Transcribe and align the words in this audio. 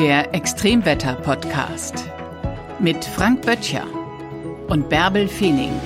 Der 0.00 0.32
Extremwetter-Podcast 0.34 1.92
mit 2.78 3.04
Frank 3.04 3.42
Böttcher 3.42 3.86
und 4.68 4.88
Bärbel 4.88 5.28
Feening. 5.28 5.78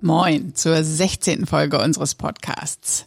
Moin 0.00 0.56
zur 0.56 0.82
16. 0.82 1.46
Folge 1.46 1.80
unseres 1.80 2.16
Podcasts. 2.16 3.06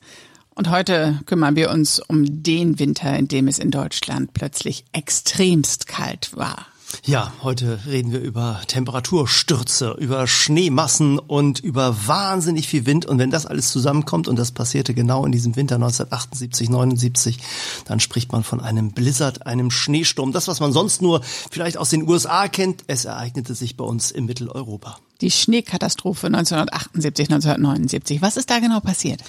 Und 0.55 0.69
heute 0.69 1.19
kümmern 1.25 1.57
wir 1.57 1.69
uns 1.69 1.99
um 1.99 2.41
den 2.41 2.79
Winter, 2.79 3.13
in 3.19 3.27
dem 3.27 3.49
es 3.49 3.59
in 3.59 3.71
Deutschland 3.71 4.31
plötzlich 4.31 4.85
extremst 4.93 5.85
kalt 5.85 6.33
war. 6.33 6.70
Ja, 7.05 7.33
heute 7.41 7.79
reden 7.85 8.11
wir 8.11 8.19
über 8.19 8.61
Temperaturstürze, 8.67 9.95
über 9.99 10.27
Schneemassen 10.27 11.19
und 11.19 11.59
über 11.59 12.07
wahnsinnig 12.07 12.67
viel 12.67 12.85
Wind. 12.85 13.05
Und 13.05 13.17
wenn 13.17 13.31
das 13.31 13.45
alles 13.45 13.71
zusammenkommt, 13.71 14.27
und 14.27 14.37
das 14.37 14.51
passierte 14.51 14.93
genau 14.93 15.25
in 15.25 15.31
diesem 15.31 15.55
Winter 15.55 15.75
1978, 15.75 16.69
79, 16.69 17.39
dann 17.85 17.99
spricht 17.99 18.31
man 18.31 18.43
von 18.43 18.59
einem 18.59 18.91
Blizzard, 18.91 19.45
einem 19.47 19.71
Schneesturm. 19.71 20.31
Das, 20.31 20.47
was 20.47 20.59
man 20.59 20.73
sonst 20.73 21.01
nur 21.01 21.21
vielleicht 21.23 21.77
aus 21.77 21.89
den 21.89 22.07
USA 22.07 22.47
kennt, 22.47 22.83
es 22.87 23.05
ereignete 23.05 23.55
sich 23.55 23.77
bei 23.77 23.83
uns 23.83 24.11
in 24.11 24.25
Mitteleuropa. 24.25 24.97
Die 25.21 25.31
Schneekatastrophe 25.31 26.27
1978, 26.27 27.29
1979. 27.29 28.21
Was 28.21 28.37
ist 28.37 28.49
da 28.49 28.59
genau 28.59 28.79
passiert? 28.79 29.21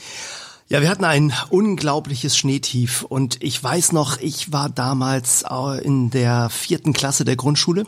Ja, 0.73 0.81
wir 0.81 0.89
hatten 0.89 1.05
ein 1.05 1.35
unglaubliches 1.51 2.35
Schneetief 2.35 3.03
und 3.03 3.37
ich 3.43 3.63
weiß 3.63 3.93
noch, 3.93 4.19
ich 4.19 4.53
war 4.53 4.71
damals 4.71 5.45
in 5.83 6.09
der 6.09 6.49
vierten 6.49 6.95
Klasse 6.95 7.27
der 7.27 7.37
Grundschule. 7.37 7.85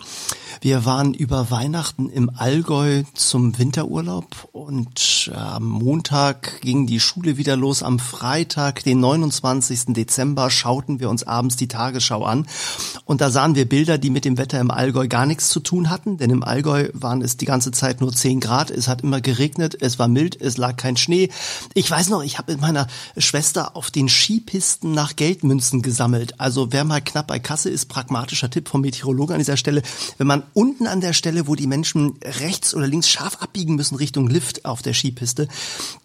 Wir 0.61 0.85
waren 0.85 1.15
über 1.15 1.51
Weihnachten 1.51 2.09
im 2.09 2.31
Allgäu 2.35 3.03
zum 3.15 3.59
Winterurlaub 3.59 4.49
und 4.53 5.31
äh, 5.33 5.37
am 5.37 5.69
Montag 5.69 6.61
ging 6.63 6.87
die 6.87 7.01
Schule 7.01 7.37
wieder 7.37 7.57
los. 7.57 7.83
Am 7.83 7.99
Freitag, 7.99 8.85
den 8.85 9.01
29. 9.01 9.95
Dezember, 9.95 10.51
schauten 10.51 11.01
wir 11.01 11.11
uns 11.11 11.25
abends 11.25 11.57
die 11.57 11.69
Tagesschau 11.69 12.25
an 12.25 12.47
und 13.05 13.21
da 13.21 13.31
sahen 13.31 13.55
wir 13.55 13.69
Bilder, 13.69 13.99
die 13.99 14.11
mit 14.11 14.25
dem 14.25 14.39
Wetter 14.39 14.61
im 14.61 14.71
Allgäu 14.71 15.09
gar 15.09 15.27
nichts 15.27 15.49
zu 15.49 15.61
tun 15.61 15.91
hatten, 15.91 16.17
denn 16.17 16.31
im 16.31 16.43
Allgäu 16.43 16.89
waren 16.93 17.23
es 17.23 17.37
die 17.37 17.47
ganze 17.47 17.71
Zeit 17.73 18.01
nur 18.01 18.13
10 18.13 18.41
Grad, 18.41 18.71
es 18.71 18.89
hat 18.89 19.03
immer 19.03 19.21
geregnet, 19.21 19.77
es 19.81 19.99
war 19.99 20.09
mild, 20.09 20.41
es 20.41 20.57
lag 20.57 20.77
kein 20.77 20.97
Schnee. 20.97 21.29
Ich 21.75 21.91
weiß 21.91 22.09
noch, 22.09 22.23
ich 22.23 22.39
habe 22.39 22.53
in 22.53 22.61
meiner 22.61 22.87
Schwester 23.19 23.77
auf 23.77 23.91
den 23.91 24.09
Skipisten 24.09 24.93
nach 24.93 25.17
Geldmünzen 25.17 25.83
gesammelt. 25.83 26.41
Also 26.41 26.73
wer 26.73 26.85
mal 26.85 27.01
knapp 27.01 27.27
bei 27.27 27.39
Kasse 27.39 27.71
ist, 27.71 27.87
pragmatischer 27.87 28.51
Tipp 28.51 28.69
vom 28.69 28.83
Meteorologen 28.83 29.35
an 29.35 29.41
dieser 29.41 29.57
Stelle, 29.57 29.83
wenn 30.19 30.27
man 30.27 30.44
unten 30.53 30.87
an 30.87 31.01
der 31.01 31.13
Stelle, 31.13 31.47
wo 31.47 31.55
die 31.55 31.67
Menschen 31.67 32.19
rechts 32.23 32.75
oder 32.75 32.87
links 32.87 33.09
scharf 33.09 33.39
abbiegen 33.41 33.75
müssen 33.75 33.97
Richtung 33.97 34.29
Lift 34.29 34.65
auf 34.65 34.83
der 34.83 34.95
Skipiste, 34.95 35.49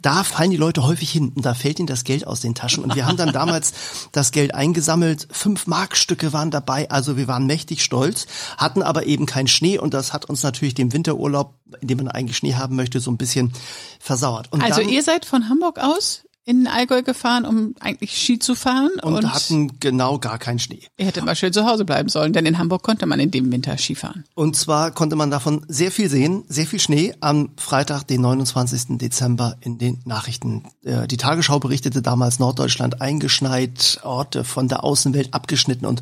da 0.01 0.23
fallen 0.23 0.51
die 0.51 0.57
Leute 0.57 0.83
häufig 0.83 1.11
hin 1.11 1.31
und 1.35 1.45
da 1.45 1.53
fällt 1.53 1.79
ihnen 1.79 1.87
das 1.87 2.03
Geld 2.03 2.25
aus 2.25 2.41
den 2.41 2.55
Taschen. 2.55 2.83
Und 2.83 2.95
wir 2.95 3.05
haben 3.05 3.17
dann 3.17 3.33
damals 3.33 3.73
das 4.11 4.31
Geld 4.31 4.55
eingesammelt. 4.55 5.27
Fünf 5.31 5.67
Markstücke 5.67 6.33
waren 6.33 6.51
dabei, 6.51 6.89
also 6.89 7.17
wir 7.17 7.27
waren 7.27 7.45
mächtig 7.45 7.83
stolz, 7.83 8.27
hatten 8.57 8.81
aber 8.81 9.05
eben 9.05 9.25
keinen 9.25 9.47
Schnee 9.47 9.77
und 9.77 9.93
das 9.93 10.13
hat 10.13 10.25
uns 10.25 10.43
natürlich 10.43 10.73
den 10.73 10.93
Winterurlaub, 10.93 11.55
in 11.81 11.87
dem 11.87 11.97
man 11.97 12.07
eigentlich 12.07 12.37
Schnee 12.37 12.55
haben 12.55 12.75
möchte, 12.75 12.99
so 12.99 13.11
ein 13.11 13.17
bisschen 13.17 13.53
versauert. 13.99 14.51
Und 14.51 14.63
also 14.63 14.81
ihr 14.81 15.03
seid 15.03 15.25
von 15.25 15.49
Hamburg 15.49 15.79
aus 15.79 16.23
in 16.49 16.65
Allgäu 16.65 17.03
gefahren, 17.03 17.45
um 17.45 17.75
eigentlich 17.79 18.17
Ski 18.17 18.39
zu 18.39 18.55
fahren. 18.55 18.89
Und, 19.03 19.13
und 19.13 19.31
hatten 19.31 19.79
genau 19.79 20.17
gar 20.17 20.39
keinen 20.39 20.57
Schnee. 20.57 20.81
Ihr 20.97 21.05
hättet 21.05 21.23
mal 21.23 21.35
schön 21.35 21.53
zu 21.53 21.63
Hause 21.63 21.85
bleiben 21.85 22.09
sollen, 22.09 22.33
denn 22.33 22.47
in 22.47 22.57
Hamburg 22.57 22.81
konnte 22.81 23.05
man 23.05 23.19
in 23.19 23.29
dem 23.29 23.51
Winter 23.51 23.77
Skifahren. 23.77 24.23
Und 24.33 24.55
zwar 24.55 24.89
konnte 24.89 25.15
man 25.15 25.29
davon 25.29 25.63
sehr 25.67 25.91
viel 25.91 26.09
sehen, 26.09 26.45
sehr 26.47 26.65
viel 26.65 26.79
Schnee 26.79 27.13
am 27.19 27.51
Freitag, 27.57 28.07
den 28.07 28.21
29. 28.21 28.97
Dezember 28.97 29.57
in 29.61 29.77
den 29.77 29.99
Nachrichten. 30.05 30.63
Äh, 30.83 31.07
die 31.07 31.17
Tagesschau 31.17 31.59
berichtete 31.59 32.01
damals 32.01 32.39
Norddeutschland 32.39 32.99
eingeschneit, 32.99 33.99
Orte 34.01 34.43
von 34.43 34.67
der 34.67 34.83
Außenwelt 34.83 35.35
abgeschnitten 35.35 35.85
und 35.85 36.01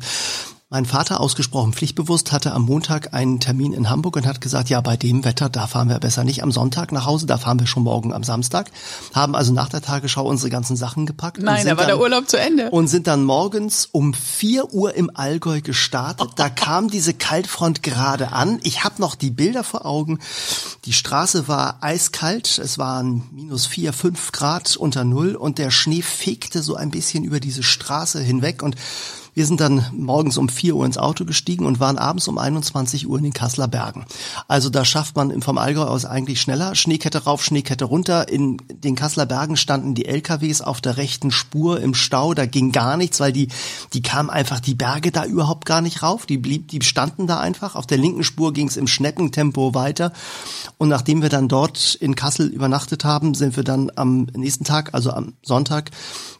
mein 0.70 0.84
Vater, 0.84 1.20
ausgesprochen 1.20 1.72
pflichtbewusst, 1.72 2.30
hatte 2.30 2.52
am 2.52 2.66
Montag 2.66 3.14
einen 3.14 3.40
Termin 3.40 3.72
in 3.72 3.88
Hamburg 3.88 4.16
und 4.16 4.26
hat 4.26 4.42
gesagt, 4.42 4.68
ja, 4.68 4.82
bei 4.82 4.98
dem 4.98 5.24
Wetter, 5.24 5.48
da 5.48 5.66
fahren 5.66 5.88
wir 5.88 5.98
besser 5.98 6.24
nicht 6.24 6.42
am 6.42 6.52
Sonntag 6.52 6.92
nach 6.92 7.06
Hause, 7.06 7.24
da 7.24 7.38
fahren 7.38 7.58
wir 7.58 7.66
schon 7.66 7.84
morgen 7.84 8.12
am 8.12 8.22
Samstag. 8.22 8.70
Haben 9.14 9.34
also 9.34 9.54
nach 9.54 9.70
der 9.70 9.80
Tagesschau 9.80 10.26
unsere 10.26 10.50
ganzen 10.50 10.76
Sachen 10.76 11.06
gepackt. 11.06 11.38
Nein, 11.38 11.64
da 11.64 11.70
war 11.70 11.76
dann, 11.76 11.86
der 11.86 12.00
Urlaub 12.00 12.28
zu 12.28 12.38
Ende. 12.38 12.70
Und 12.70 12.88
sind 12.88 13.06
dann 13.06 13.24
morgens 13.24 13.88
um 13.90 14.12
vier 14.12 14.74
Uhr 14.74 14.92
im 14.92 15.10
Allgäu 15.14 15.62
gestartet. 15.62 16.32
Da 16.36 16.50
kam 16.50 16.90
diese 16.90 17.14
Kaltfront 17.14 17.82
gerade 17.82 18.32
an. 18.32 18.60
Ich 18.62 18.84
habe 18.84 19.00
noch 19.00 19.14
die 19.14 19.30
Bilder 19.30 19.64
vor 19.64 19.86
Augen. 19.86 20.18
Die 20.84 20.92
Straße 20.92 21.48
war 21.48 21.78
eiskalt. 21.80 22.58
Es 22.58 22.76
waren 22.76 23.22
minus 23.32 23.64
vier, 23.64 23.94
fünf 23.94 24.32
Grad 24.32 24.76
unter 24.76 25.04
Null 25.04 25.34
und 25.34 25.56
der 25.56 25.70
Schnee 25.70 26.02
fegte 26.02 26.62
so 26.62 26.74
ein 26.74 26.90
bisschen 26.90 27.24
über 27.24 27.40
diese 27.40 27.62
Straße 27.62 28.20
hinweg 28.20 28.62
und 28.62 28.76
wir 29.38 29.46
sind 29.46 29.60
dann 29.60 29.86
morgens 29.92 30.36
um 30.36 30.48
4 30.48 30.74
Uhr 30.74 30.84
ins 30.84 30.98
Auto 30.98 31.24
gestiegen 31.24 31.64
und 31.64 31.78
waren 31.78 31.96
abends 31.96 32.26
um 32.26 32.38
21 32.38 33.06
Uhr 33.06 33.18
in 33.18 33.22
den 33.22 33.32
Kasseler 33.32 33.68
Bergen. 33.68 34.04
Also 34.48 34.68
da 34.68 34.84
schafft 34.84 35.14
man 35.14 35.40
vom 35.42 35.58
Allgäu 35.58 35.84
aus 35.84 36.04
eigentlich 36.04 36.40
schneller. 36.40 36.74
Schneekette 36.74 37.22
rauf, 37.22 37.44
Schneekette 37.44 37.84
runter. 37.84 38.28
In 38.28 38.56
den 38.68 38.96
Kasseler 38.96 39.26
Bergen 39.26 39.56
standen 39.56 39.94
die 39.94 40.06
LKWs 40.06 40.60
auf 40.60 40.80
der 40.80 40.96
rechten 40.96 41.30
Spur 41.30 41.80
im 41.80 41.94
Stau. 41.94 42.34
Da 42.34 42.46
ging 42.46 42.72
gar 42.72 42.96
nichts, 42.96 43.20
weil 43.20 43.32
die, 43.32 43.46
die 43.92 44.02
kamen 44.02 44.28
einfach 44.28 44.58
die 44.58 44.74
Berge 44.74 45.12
da 45.12 45.24
überhaupt 45.24 45.66
gar 45.66 45.82
nicht 45.82 46.02
rauf. 46.02 46.26
Die 46.26 46.36
blieb, 46.36 46.66
die 46.66 46.82
standen 46.82 47.28
da 47.28 47.38
einfach. 47.38 47.76
Auf 47.76 47.86
der 47.86 47.98
linken 47.98 48.24
Spur 48.24 48.52
ging 48.52 48.66
es 48.66 48.76
im 48.76 48.88
Schneckentempo 48.88 49.72
weiter. 49.72 50.12
Und 50.78 50.88
nachdem 50.88 51.22
wir 51.22 51.28
dann 51.28 51.46
dort 51.46 51.94
in 51.94 52.16
Kassel 52.16 52.48
übernachtet 52.48 53.04
haben, 53.04 53.34
sind 53.34 53.54
wir 53.54 53.62
dann 53.62 53.92
am 53.94 54.26
nächsten 54.34 54.64
Tag, 54.64 54.94
also 54.94 55.12
am 55.12 55.34
Sonntag, 55.44 55.92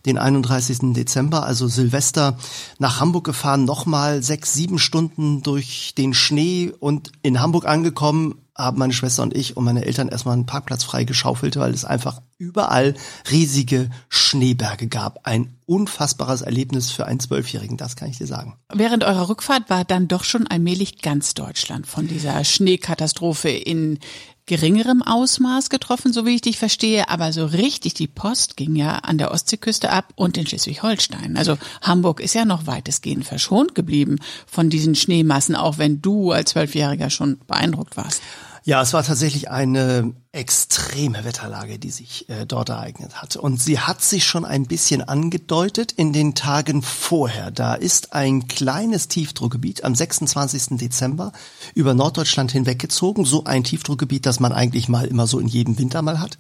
den 0.05 0.19
31. 0.19 0.95
Dezember, 0.95 1.45
also 1.45 1.69
Silvester, 1.69 2.39
nach 2.79 2.88
Hamburg 2.97 3.25
gefahren, 3.25 3.65
nochmal 3.65 4.23
sechs, 4.23 4.55
sieben 4.55 4.79
Stunden 4.79 5.43
durch 5.43 5.95
den 5.97 6.15
Schnee 6.15 6.73
und 6.79 7.13
in 7.23 7.41
Hamburg 7.41 7.67
angekommen, 7.67 8.37
haben 8.57 8.79
meine 8.79 8.93
Schwester 8.93 9.23
und 9.23 9.37
ich 9.37 9.57
und 9.57 9.65
meine 9.65 9.85
Eltern 9.85 10.09
erstmal 10.09 10.35
einen 10.35 10.47
Parkplatz 10.47 10.83
frei 10.83 11.05
geschaufelt, 11.05 11.57
weil 11.57 11.73
es 11.73 11.85
einfach 11.85 12.21
überall 12.39 12.95
riesige 13.31 13.89
Schneeberge 14.09 14.89
gab. 14.89 15.21
Ein 15.23 15.57
unfassbares 15.67 16.43
Erlebnis 16.43 16.91
für 16.91 17.07
einen 17.07 17.21
Zwölfjährigen, 17.21 17.77
das 17.77 17.95
kann 17.95 18.11
ich 18.11 18.19
dir 18.19 18.27
sagen. 18.27 18.57
Während 18.73 19.05
eurer 19.05 19.29
Rückfahrt 19.29 19.71
war 19.71 19.85
dann 19.85 20.09
doch 20.09 20.25
schon 20.25 20.49
allmählich 20.49 21.03
ganz 21.03 21.35
Deutschland 21.35 21.87
von 21.87 22.09
dieser 22.09 22.43
Schneekatastrophe 22.43 23.51
in 23.51 24.01
geringerem 24.49 25.03
Ausmaß 25.03 25.71
getroffen, 25.71 26.13
so 26.13 26.27
wie 26.27 26.35
ich 26.35 26.41
dich 26.41 26.59
verstehe, 26.59 27.09
aber 27.09 27.33
so 27.33 27.47
richtig 27.47 27.95
die 27.95 28.09
Post 28.09 28.57
ging 28.57 28.75
ja 28.75 28.97
an 28.97 29.19
der 29.19 29.31
Ostseeküste 29.31 29.91
ab 29.91 30.13
und 30.17 30.37
in 30.37 30.47
Schleswig-Holstein. 30.47 31.37
Also 31.37 31.59
Hamburg 31.83 32.21
ist 32.21 32.35
ja 32.35 32.45
noch 32.45 32.67
weitestgehend 32.67 33.25
verschont 33.25 33.75
geblieben 33.75 34.17
von 34.47 34.71
diesen 34.71 34.95
Schneemassen, 34.95 35.55
auch 35.55 35.79
wenn 35.79 36.03
du 36.03 36.33
als 36.33 36.51
Zwölfjähriger 36.51 37.11
schon 37.11 37.39
beeindruckt 37.47 37.97
warst. 37.97 38.23
Ja, 38.69 38.83
es 38.83 38.93
war 38.93 39.03
tatsächlich 39.03 39.49
eine 39.49 40.13
extreme 40.31 41.25
Wetterlage, 41.25 41.79
die 41.79 41.89
sich 41.89 42.29
äh, 42.29 42.45
dort 42.45 42.69
ereignet 42.69 43.23
hat. 43.23 43.35
Und 43.37 43.63
sie 43.63 43.81
hat 43.81 44.03
sich 44.03 44.27
schon 44.27 44.45
ein 44.45 44.67
bisschen 44.67 45.01
angedeutet 45.01 45.93
in 45.93 46.13
den 46.13 46.35
Tagen 46.35 46.83
vorher. 46.83 47.51
Da 47.51 47.73
ist 47.73 48.13
ein 48.13 48.47
kleines 48.47 49.09
Tiefdruckgebiet 49.09 49.85
am 49.85 49.95
26. 49.95 50.77
Dezember 50.77 51.33
über 51.75 51.95
Norddeutschland 51.95 52.53
hinweggezogen. 52.53 53.25
So 53.25 53.45
ein 53.45 53.65
Tiefdruckgebiet, 53.65 54.27
das 54.27 54.39
man 54.39 54.53
eigentlich 54.53 54.91
mal 54.91 55.07
immer 55.07 55.27
so 55.27 55.39
in 55.39 55.49
jedem 55.49 55.79
Winter 55.79 56.03
mal 56.03 56.21
hat. 56.21 56.37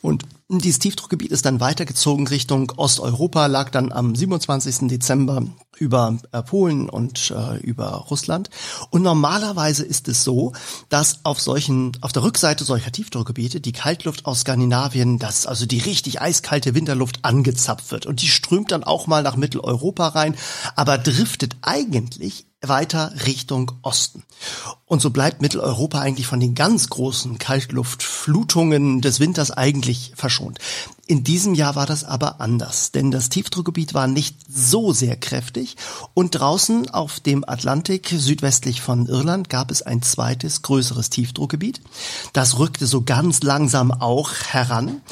Und 0.00 0.24
dieses 0.58 0.78
Tiefdruckgebiet 0.78 1.32
ist 1.32 1.46
dann 1.46 1.60
weitergezogen 1.60 2.26
Richtung 2.26 2.72
Osteuropa, 2.76 3.46
lag 3.46 3.70
dann 3.70 3.92
am 3.92 4.14
27. 4.14 4.88
Dezember 4.88 5.44
über 5.78 6.18
äh, 6.32 6.42
Polen 6.42 6.88
und 6.88 7.32
äh, 7.36 7.58
über 7.58 7.86
Russland. 8.10 8.50
Und 8.90 9.02
normalerweise 9.02 9.84
ist 9.84 10.08
es 10.08 10.24
so, 10.24 10.52
dass 10.88 11.24
auf 11.24 11.40
solchen, 11.40 11.92
auf 12.00 12.12
der 12.12 12.22
Rückseite 12.22 12.64
solcher 12.64 12.92
Tiefdruckgebiete 12.92 13.60
die 13.60 13.72
Kaltluft 13.72 14.26
aus 14.26 14.40
Skandinavien, 14.40 15.18
das 15.18 15.46
also 15.46 15.66
die 15.66 15.80
richtig 15.80 16.20
eiskalte 16.20 16.74
Winterluft 16.74 17.24
angezapft 17.24 17.90
wird. 17.90 18.06
Und 18.06 18.22
die 18.22 18.28
strömt 18.28 18.72
dann 18.72 18.84
auch 18.84 19.06
mal 19.06 19.22
nach 19.22 19.36
Mitteleuropa 19.36 20.08
rein, 20.08 20.36
aber 20.76 20.98
driftet 20.98 21.56
eigentlich 21.62 22.46
weiter 22.62 23.12
Richtung 23.26 23.72
Osten. 23.82 24.22
Und 24.86 25.00
so 25.00 25.10
bleibt 25.10 25.42
Mitteleuropa 25.42 26.00
eigentlich 26.00 26.26
von 26.26 26.40
den 26.40 26.54
ganz 26.54 26.88
großen 26.88 27.38
Kaltluftflutungen 27.38 29.00
des 29.00 29.20
Winters 29.20 29.50
eigentlich 29.50 30.12
verschont. 30.16 30.58
In 31.06 31.24
diesem 31.24 31.54
Jahr 31.54 31.74
war 31.74 31.86
das 31.86 32.04
aber 32.04 32.40
anders, 32.40 32.92
denn 32.92 33.10
das 33.10 33.28
Tiefdruckgebiet 33.28 33.94
war 33.94 34.06
nicht 34.06 34.36
so 34.48 34.92
sehr 34.92 35.16
kräftig 35.16 35.76
und 36.14 36.30
draußen 36.30 36.88
auf 36.90 37.20
dem 37.20 37.44
Atlantik 37.46 38.14
südwestlich 38.16 38.80
von 38.80 39.06
Irland 39.06 39.48
gab 39.48 39.70
es 39.70 39.82
ein 39.82 40.00
zweites 40.02 40.62
größeres 40.62 41.10
Tiefdruckgebiet. 41.10 41.80
Das 42.32 42.58
rückte 42.58 42.86
so 42.86 43.02
ganz 43.02 43.42
langsam 43.42 43.90
auch 43.90 44.32
heran 44.32 45.02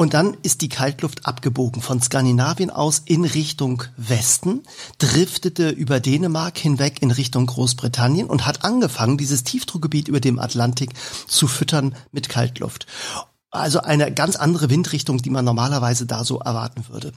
und 0.00 0.14
dann 0.14 0.34
ist 0.42 0.62
die 0.62 0.70
Kaltluft 0.70 1.26
abgebogen 1.26 1.82
von 1.82 2.00
Skandinavien 2.00 2.70
aus 2.70 3.02
in 3.04 3.26
Richtung 3.26 3.82
Westen, 3.98 4.62
driftete 4.96 5.68
über 5.68 6.00
Dänemark 6.00 6.56
hinweg 6.56 7.02
in 7.02 7.10
Richtung 7.10 7.44
Großbritannien 7.44 8.26
und 8.26 8.46
hat 8.46 8.64
angefangen, 8.64 9.18
dieses 9.18 9.44
Tiefdruckgebiet 9.44 10.08
über 10.08 10.20
dem 10.20 10.38
Atlantik 10.38 10.94
zu 11.26 11.46
füttern 11.46 11.94
mit 12.12 12.30
Kaltluft. 12.30 12.86
Also 13.52 13.80
eine 13.80 14.12
ganz 14.12 14.36
andere 14.36 14.70
Windrichtung, 14.70 15.18
die 15.18 15.30
man 15.30 15.44
normalerweise 15.44 16.06
da 16.06 16.22
so 16.22 16.38
erwarten 16.38 16.84
würde. 16.88 17.10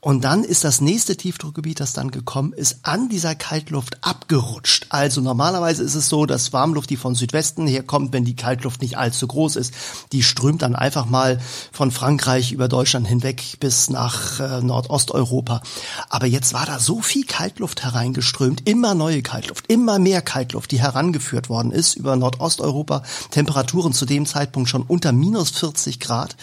Und 0.00 0.24
dann 0.24 0.42
ist 0.42 0.64
das 0.64 0.80
nächste 0.80 1.16
Tiefdruckgebiet, 1.16 1.78
das 1.78 1.92
dann 1.92 2.10
gekommen 2.10 2.52
ist, 2.52 2.80
an 2.82 3.08
dieser 3.08 3.36
Kaltluft 3.36 3.98
abgerutscht. 4.00 4.86
Also 4.88 5.20
normalerweise 5.20 5.84
ist 5.84 5.94
es 5.94 6.08
so, 6.08 6.26
dass 6.26 6.52
Warmluft, 6.52 6.90
die 6.90 6.96
von 6.96 7.14
Südwesten 7.14 7.68
herkommt, 7.68 8.12
wenn 8.12 8.24
die 8.24 8.34
Kaltluft 8.34 8.82
nicht 8.82 8.98
allzu 8.98 9.28
groß 9.28 9.54
ist, 9.54 9.74
die 10.10 10.24
strömt 10.24 10.62
dann 10.62 10.74
einfach 10.74 11.06
mal 11.06 11.38
von 11.70 11.92
Frankreich 11.92 12.50
über 12.50 12.66
Deutschland 12.66 13.06
hinweg 13.06 13.60
bis 13.60 13.88
nach 13.88 14.40
äh, 14.40 14.62
Nordosteuropa. 14.62 15.62
Aber 16.10 16.26
jetzt 16.26 16.52
war 16.52 16.66
da 16.66 16.80
so 16.80 17.00
viel 17.00 17.24
Kaltluft 17.24 17.84
hereingeströmt, 17.84 18.68
immer 18.68 18.94
neue 18.96 19.22
Kaltluft, 19.22 19.68
immer 19.68 20.00
mehr 20.00 20.20
Kaltluft, 20.20 20.72
die 20.72 20.80
herangeführt 20.80 21.48
worden 21.48 21.70
ist 21.70 21.94
über 21.94 22.16
Nordosteuropa. 22.16 23.04
Temperaturen 23.30 23.92
zu 23.92 24.04
dem 24.04 24.26
Zeitpunkt 24.26 24.68
schon 24.68 24.82
unter 24.82 25.12
minus 25.12 25.50
40 25.50 25.75
40 25.76 26.00
Grad, 26.00 26.36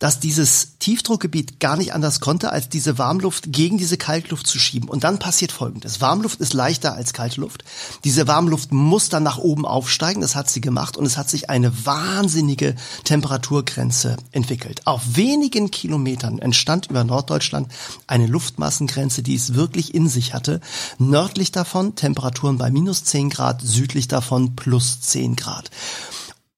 dass 0.00 0.20
dieses 0.20 0.76
Tiefdruckgebiet 0.80 1.60
gar 1.60 1.76
nicht 1.76 1.94
anders 1.94 2.20
konnte, 2.20 2.50
als 2.50 2.68
diese 2.68 2.98
Warmluft 2.98 3.52
gegen 3.52 3.78
diese 3.78 3.96
Kaltluft 3.96 4.46
zu 4.46 4.58
schieben. 4.58 4.88
Und 4.88 5.04
dann 5.04 5.18
passiert 5.18 5.52
Folgendes. 5.52 6.00
Warmluft 6.00 6.40
ist 6.40 6.52
leichter 6.52 6.94
als 6.94 7.12
kalte 7.12 7.40
Luft. 7.40 7.64
Diese 8.02 8.26
Warmluft 8.26 8.72
muss 8.72 9.08
dann 9.08 9.22
nach 9.22 9.38
oben 9.38 9.64
aufsteigen. 9.64 10.20
Das 10.20 10.34
hat 10.34 10.50
sie 10.50 10.60
gemacht. 10.60 10.96
Und 10.96 11.06
es 11.06 11.16
hat 11.16 11.30
sich 11.30 11.48
eine 11.48 11.86
wahnsinnige 11.86 12.74
Temperaturgrenze 13.04 14.16
entwickelt. 14.32 14.82
Auf 14.84 15.16
wenigen 15.16 15.70
Kilometern 15.70 16.38
entstand 16.40 16.90
über 16.90 17.04
Norddeutschland 17.04 17.68
eine 18.06 18.26
Luftmassengrenze, 18.26 19.22
die 19.22 19.36
es 19.36 19.54
wirklich 19.54 19.94
in 19.94 20.08
sich 20.08 20.34
hatte. 20.34 20.60
Nördlich 20.98 21.52
davon 21.52 21.94
Temperaturen 21.94 22.58
bei 22.58 22.70
minus 22.70 23.04
10 23.04 23.30
Grad, 23.30 23.62
südlich 23.62 24.08
davon 24.08 24.56
plus 24.56 25.00
10 25.00 25.36
Grad. 25.36 25.70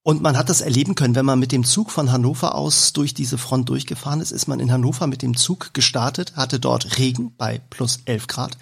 Und 0.07 0.23
man 0.23 0.39
hat 0.39 0.49
das 0.49 0.61
erleben 0.61 0.95
können, 0.95 1.17
wenn 1.17 1.25
man 1.25 1.41
mit 1.41 1.51
dem 1.51 1.65
Zug 1.65 1.91
von 1.91 2.13
Hannover 2.13 2.55
aus 2.55 2.93
durch 2.93 3.13
diese 3.13 3.39
Front 3.39 3.69
durchgefahren 3.71 4.21
ist, 4.21 4.31
ist 4.31 4.47
man 4.47 4.61
in 4.61 4.71
Hannover 4.71 5.09
mit 5.09 5.21
dem 5.21 5.37
Zug 5.37 5.75
gestartet, 5.75 6.37
hatte 6.37 6.61
dort 6.61 7.01
Regen 7.01 7.33
bei 7.37 7.61
plus 7.71 8.03
11 8.05 8.29
Grad, 8.29 8.57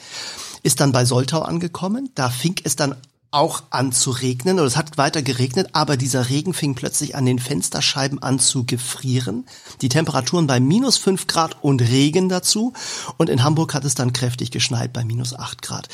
ist 0.62 0.80
dann 0.80 0.92
bei 0.92 1.04
Soltau 1.04 1.42
angekommen, 1.42 2.08
da 2.14 2.30
fing 2.30 2.54
es 2.64 2.76
dann 2.76 2.94
auch 3.34 3.64
an 3.70 3.92
zu 3.92 4.10
regnen 4.10 4.58
oder 4.58 4.66
es 4.66 4.76
hat 4.76 4.96
weiter 4.96 5.22
geregnet, 5.22 5.70
aber 5.72 5.96
dieser 5.96 6.28
Regen 6.28 6.54
fing 6.54 6.74
plötzlich 6.74 7.16
an 7.16 7.26
den 7.26 7.38
Fensterscheiben 7.38 8.22
an 8.22 8.38
zu 8.38 8.64
gefrieren. 8.64 9.44
Die 9.80 9.88
Temperaturen 9.88 10.46
bei 10.46 10.60
minus 10.60 10.96
fünf 10.96 11.26
Grad 11.26 11.62
und 11.62 11.82
Regen 11.82 12.28
dazu. 12.28 12.72
Und 13.16 13.28
in 13.28 13.42
Hamburg 13.42 13.74
hat 13.74 13.84
es 13.84 13.94
dann 13.94 14.12
kräftig 14.12 14.50
geschneit 14.50 14.92
bei 14.92 15.04
minus 15.04 15.34
acht 15.34 15.62
Grad. 15.62 15.88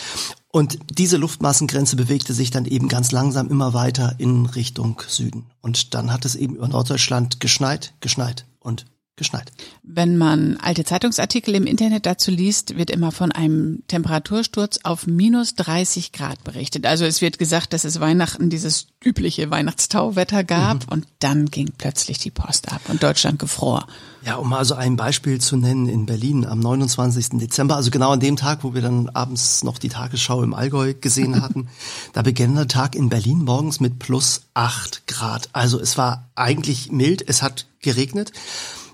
Und 0.53 0.79
diese 0.91 1.17
Luftmassengrenze 1.17 1.97
bewegte 1.97 2.35
sich 2.35 2.51
dann 2.51 2.65
eben 2.65 2.89
ganz 2.89 3.13
langsam 3.13 3.49
immer 3.49 3.73
weiter 3.73 4.17
in 4.19 4.47
Richtung 4.47 5.01
Süden. 5.07 5.47
Und 5.61 5.95
dann 5.95 6.13
hat 6.13 6.25
es 6.25 6.35
eben 6.35 6.57
über 6.57 6.69
Norddeutschland 6.69 7.41
geschneit, 7.41 7.95
geschneit 8.01 8.47
und 8.59 8.87
geschneit. 9.17 9.53
Wenn 9.83 10.17
man 10.17 10.57
alte 10.57 10.85
Zeitungsartikel 10.85 11.55
im 11.55 11.67
Internet 11.67 12.07
dazu 12.07 12.31
liest, 12.31 12.77
wird 12.77 12.91
immer 12.91 13.13
von 13.13 13.33
einem 13.33 13.83
Temperatursturz 13.87 14.81
auf 14.83 15.07
minus 15.07 15.55
30 15.55 16.13
Grad 16.13 16.43
berichtet. 16.43 16.87
Also 16.87 17.05
es 17.05 17.21
wird 17.21 17.39
gesagt, 17.39 17.73
dass 17.73 17.85
es 17.85 18.01
Weihnachten 18.01 18.51
dieses 18.51 18.87
übliche 19.05 19.51
Weihnachtstauwetter 19.51 20.43
gab 20.45 20.87
mhm. 20.87 20.93
und 20.93 21.07
dann 21.19 21.47
ging 21.47 21.71
plötzlich 21.77 22.19
die 22.19 22.31
Post 22.31 22.73
ab 22.73 22.81
und 22.89 23.03
Deutschland 23.03 23.39
gefror. 23.39 23.87
Ja, 24.23 24.37
um 24.37 24.51
mal 24.51 24.65
so 24.65 24.75
ein 24.75 24.97
Beispiel 24.97 25.41
zu 25.41 25.57
nennen, 25.57 25.89
in 25.89 26.05
Berlin 26.05 26.45
am 26.45 26.61
29. 26.61 27.39
Dezember, 27.39 27.77
also 27.77 27.91
genau 27.91 28.11
an 28.11 28.21
dem 28.21 28.37
Tag, 28.37 28.65
wo 28.65 28.75
wir 28.75 28.83
dann 28.83 29.09
abends 29.11 29.65
noch 29.65 29.79
die 29.79 29.89
Tagesschau 29.89 30.43
im 30.43 30.53
Allgäu 30.53 30.95
gesehen 30.95 31.41
hatten, 31.43 31.69
da 32.13 32.23
begann 32.23 32.55
der 32.55 32.69
Tag 32.69 32.95
in 32.95 33.09
Berlin 33.09 33.45
morgens 33.45 33.81
mit 33.81 33.99
plus 33.99 34.43
acht 34.53 35.07
Grad. 35.07 35.49
Also 35.53 35.81
es 35.81 35.97
war 35.97 36.29
eigentlich 36.35 36.93
mild, 36.93 37.27
es 37.27 37.43
hat 37.43 37.67
geregnet. 37.81 38.33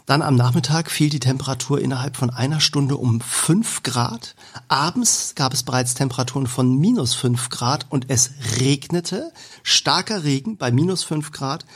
Dann 0.06 0.22
am 0.22 0.36
Nachmittag 0.36 0.90
fiel 0.90 1.10
die 1.10 1.18
Temperatur 1.18 1.80
innerhalb 1.80 2.16
von 2.16 2.30
einer 2.30 2.60
Stunde 2.60 2.96
um 2.96 3.20
fünf 3.20 3.82
Grad. 3.82 4.36
Abends 4.68 5.34
gab 5.34 5.52
es 5.52 5.64
bereits 5.64 5.94
Temperaturen 5.94 6.46
von 6.46 6.78
minus 6.78 7.14
fünf 7.14 7.48
Grad 7.50 7.86
und 7.90 8.08
es 8.08 8.30
regnete. 8.60 9.32
Starker 9.64 10.22
Regen 10.22 10.56
bei 10.56 10.70
minus 10.70 11.02
fünf 11.02 11.32
Grad. 11.32 11.66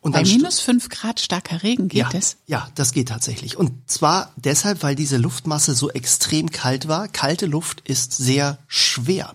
Und 0.00 0.12
bei 0.12 0.22
minus 0.22 0.60
fünf 0.60 0.88
Grad 0.88 1.20
starker 1.20 1.62
Regen 1.62 1.88
geht 1.88 1.98
ja, 2.00 2.10
es? 2.12 2.36
Ja, 2.46 2.68
das 2.74 2.92
geht 2.92 3.08
tatsächlich. 3.08 3.56
Und 3.56 3.72
zwar 3.90 4.32
deshalb, 4.36 4.82
weil 4.82 4.94
diese 4.94 5.16
Luftmasse 5.16 5.74
so 5.74 5.90
extrem 5.90 6.50
kalt 6.50 6.88
war. 6.88 7.08
Kalte 7.08 7.46
Luft 7.46 7.80
ist 7.80 8.12
sehr 8.12 8.58
schwer. 8.68 9.34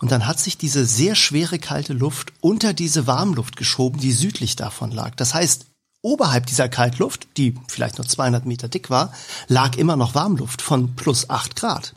Und 0.00 0.10
dann 0.10 0.26
hat 0.26 0.40
sich 0.40 0.56
diese 0.56 0.86
sehr 0.86 1.14
schwere 1.14 1.58
kalte 1.58 1.92
Luft 1.92 2.32
unter 2.40 2.72
diese 2.72 3.06
Warmluft 3.06 3.56
geschoben, 3.56 4.00
die 4.00 4.12
südlich 4.12 4.56
davon 4.56 4.90
lag. 4.90 5.14
Das 5.16 5.34
heißt, 5.34 5.66
Oberhalb 6.02 6.46
dieser 6.46 6.70
Kaltluft, 6.70 7.28
die 7.36 7.54
vielleicht 7.68 7.98
nur 7.98 8.06
200 8.06 8.46
Meter 8.46 8.68
dick 8.68 8.88
war, 8.88 9.12
lag 9.48 9.76
immer 9.76 9.96
noch 9.96 10.14
Warmluft 10.14 10.62
von 10.62 10.96
plus 10.96 11.28
8 11.28 11.56
Grad. 11.56 11.94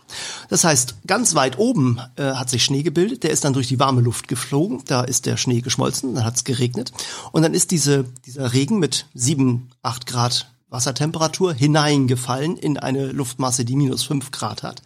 Das 0.49 0.65
heißt, 0.65 0.95
ganz 1.07 1.35
weit 1.35 1.57
oben 1.57 2.01
äh, 2.17 2.33
hat 2.33 2.49
sich 2.49 2.65
Schnee 2.65 2.83
gebildet, 2.83 3.23
der 3.23 3.31
ist 3.31 3.45
dann 3.45 3.53
durch 3.53 3.69
die 3.69 3.79
warme 3.79 4.01
Luft 4.01 4.27
geflogen, 4.27 4.81
da 4.87 5.03
ist 5.03 5.25
der 5.25 5.37
Schnee 5.37 5.61
geschmolzen, 5.61 6.15
dann 6.15 6.25
hat 6.25 6.35
es 6.35 6.43
geregnet 6.43 6.91
und 7.31 7.43
dann 7.43 7.53
ist 7.53 7.71
diese, 7.71 8.03
dieser 8.25 8.51
Regen 8.51 8.77
mit 8.77 9.05
7, 9.13 9.69
8 9.83 10.05
Grad 10.05 10.49
Wassertemperatur 10.69 11.53
hineingefallen 11.53 12.57
in 12.57 12.77
eine 12.77 13.05
Luftmasse, 13.11 13.63
die 13.63 13.75
minus 13.75 14.03
5 14.03 14.31
Grad 14.31 14.63
hat. 14.63 14.81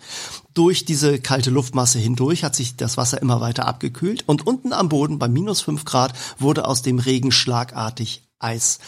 Durch 0.54 0.86
diese 0.86 1.18
kalte 1.18 1.50
Luftmasse 1.50 1.98
hindurch 1.98 2.44
hat 2.44 2.56
sich 2.56 2.76
das 2.76 2.98
Wasser 2.98 3.22
immer 3.22 3.42
weiter 3.42 3.68
abgekühlt 3.68 4.28
und 4.28 4.46
unten 4.46 4.74
am 4.74 4.90
Boden 4.90 5.18
bei 5.18 5.30
minus 5.30 5.62
5 5.62 5.86
Grad 5.86 6.14
wurde 6.38 6.68
aus 6.68 6.82
dem 6.82 7.00
Regen 7.00 7.32
schlagartig 7.32 8.27
Eis. 8.40 8.80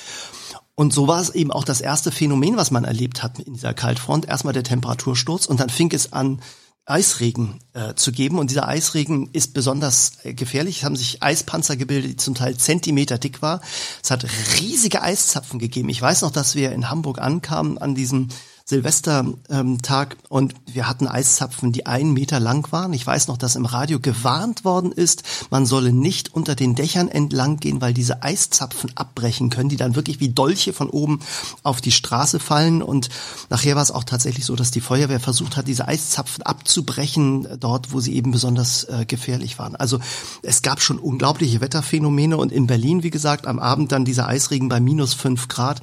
Und 0.75 0.93
so 0.93 1.07
war 1.07 1.19
es 1.19 1.29
eben 1.31 1.51
auch 1.51 1.65
das 1.65 1.81
erste 1.81 2.11
Phänomen, 2.11 2.55
was 2.55 2.71
man 2.71 2.85
erlebt 2.85 3.21
hat 3.21 3.39
in 3.39 3.53
dieser 3.53 3.73
Kaltfront. 3.73 4.27
Erstmal 4.27 4.53
der 4.53 4.63
Temperatursturz 4.63 5.45
und 5.45 5.59
dann 5.59 5.69
fing 5.69 5.91
es 5.91 6.13
an, 6.13 6.41
Eisregen 6.89 7.59
äh, 7.73 7.93
zu 7.93 8.11
geben. 8.11 8.39
Und 8.39 8.49
dieser 8.49 8.67
Eisregen 8.67 9.29
ist 9.31 9.53
besonders 9.53 10.13
äh, 10.23 10.33
gefährlich. 10.33 10.77
Es 10.77 10.83
haben 10.83 10.95
sich 10.95 11.21
Eispanzer 11.21 11.77
gebildet, 11.77 12.11
die 12.11 12.15
zum 12.17 12.35
Teil 12.35 12.57
Zentimeter 12.57 13.17
dick 13.17 13.41
war. 13.41 13.61
Es 14.01 14.09
hat 14.09 14.25
riesige 14.59 15.01
Eiszapfen 15.01 15.59
gegeben. 15.59 15.89
Ich 15.89 16.01
weiß 16.01 16.23
noch, 16.23 16.31
dass 16.31 16.55
wir 16.55 16.71
in 16.71 16.89
Hamburg 16.89 17.19
ankamen 17.19 17.77
an 17.77 17.93
diesem 17.93 18.29
Silvestertag 18.69 20.17
und 20.29 20.53
wir 20.71 20.87
hatten 20.87 21.07
Eiszapfen, 21.07 21.71
die 21.71 21.87
einen 21.87 22.13
Meter 22.13 22.39
lang 22.39 22.71
waren. 22.71 22.93
Ich 22.93 23.05
weiß 23.05 23.27
noch, 23.27 23.37
dass 23.37 23.55
im 23.55 23.65
Radio 23.65 23.99
gewarnt 23.99 24.63
worden 24.63 24.91
ist, 24.91 25.23
man 25.49 25.65
solle 25.65 25.91
nicht 25.91 26.35
unter 26.35 26.53
den 26.53 26.75
Dächern 26.75 27.07
entlang 27.07 27.57
gehen, 27.57 27.81
weil 27.81 27.95
diese 27.95 28.21
Eiszapfen 28.21 28.91
abbrechen 28.93 29.49
können, 29.49 29.69
die 29.69 29.75
dann 29.75 29.95
wirklich 29.95 30.19
wie 30.19 30.29
Dolche 30.29 30.71
von 30.71 30.87
oben 30.87 31.19
auf 31.63 31.81
die 31.81 31.91
Straße 31.91 32.39
fallen. 32.39 32.83
Und 32.83 33.09
nachher 33.49 33.75
war 33.75 33.81
es 33.81 33.89
auch 33.89 34.03
tatsächlich 34.03 34.45
so, 34.45 34.55
dass 34.55 34.69
die 34.69 34.81
Feuerwehr 34.81 35.19
versucht 35.19 35.57
hat, 35.57 35.67
diese 35.67 35.87
Eiszapfen 35.87 36.43
abzubrechen, 36.43 37.47
dort, 37.59 37.91
wo 37.91 37.99
sie 37.99 38.13
eben 38.13 38.29
besonders 38.29 38.83
äh, 38.83 39.05
gefährlich 39.07 39.57
waren. 39.57 39.75
Also 39.77 39.99
es 40.43 40.61
gab 40.61 40.79
schon 40.79 40.99
unglaubliche 40.99 41.59
Wetterphänomene 41.59 42.37
und 42.37 42.51
in 42.51 42.67
Berlin, 42.67 43.01
wie 43.01 43.09
gesagt, 43.09 43.47
am 43.47 43.57
Abend 43.57 43.91
dann 43.91 44.05
dieser 44.05 44.27
Eisregen 44.27 44.69
bei 44.69 44.79
minus 44.79 45.15
fünf 45.15 45.47
Grad, 45.47 45.81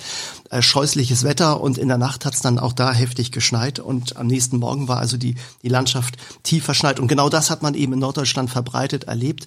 äh, 0.50 0.62
scheußliches 0.62 1.24
Wetter 1.24 1.60
und 1.60 1.78
in 1.78 1.88
der 1.88 1.98
Nacht 1.98 2.24
hat 2.24 2.34
es 2.34 2.40
dann 2.40 2.58
auch 2.58 2.72
da 2.72 2.92
heftig 2.92 3.32
geschneit 3.32 3.78
und 3.78 4.16
am 4.16 4.26
nächsten 4.26 4.58
Morgen 4.58 4.88
war 4.88 4.98
also 4.98 5.16
die, 5.16 5.34
die 5.62 5.68
Landschaft 5.68 6.16
tief 6.42 6.64
verschneit. 6.64 7.00
Und 7.00 7.08
genau 7.08 7.28
das 7.28 7.50
hat 7.50 7.62
man 7.62 7.74
eben 7.74 7.92
in 7.92 7.98
Norddeutschland 7.98 8.50
verbreitet 8.50 9.04
erlebt. 9.04 9.46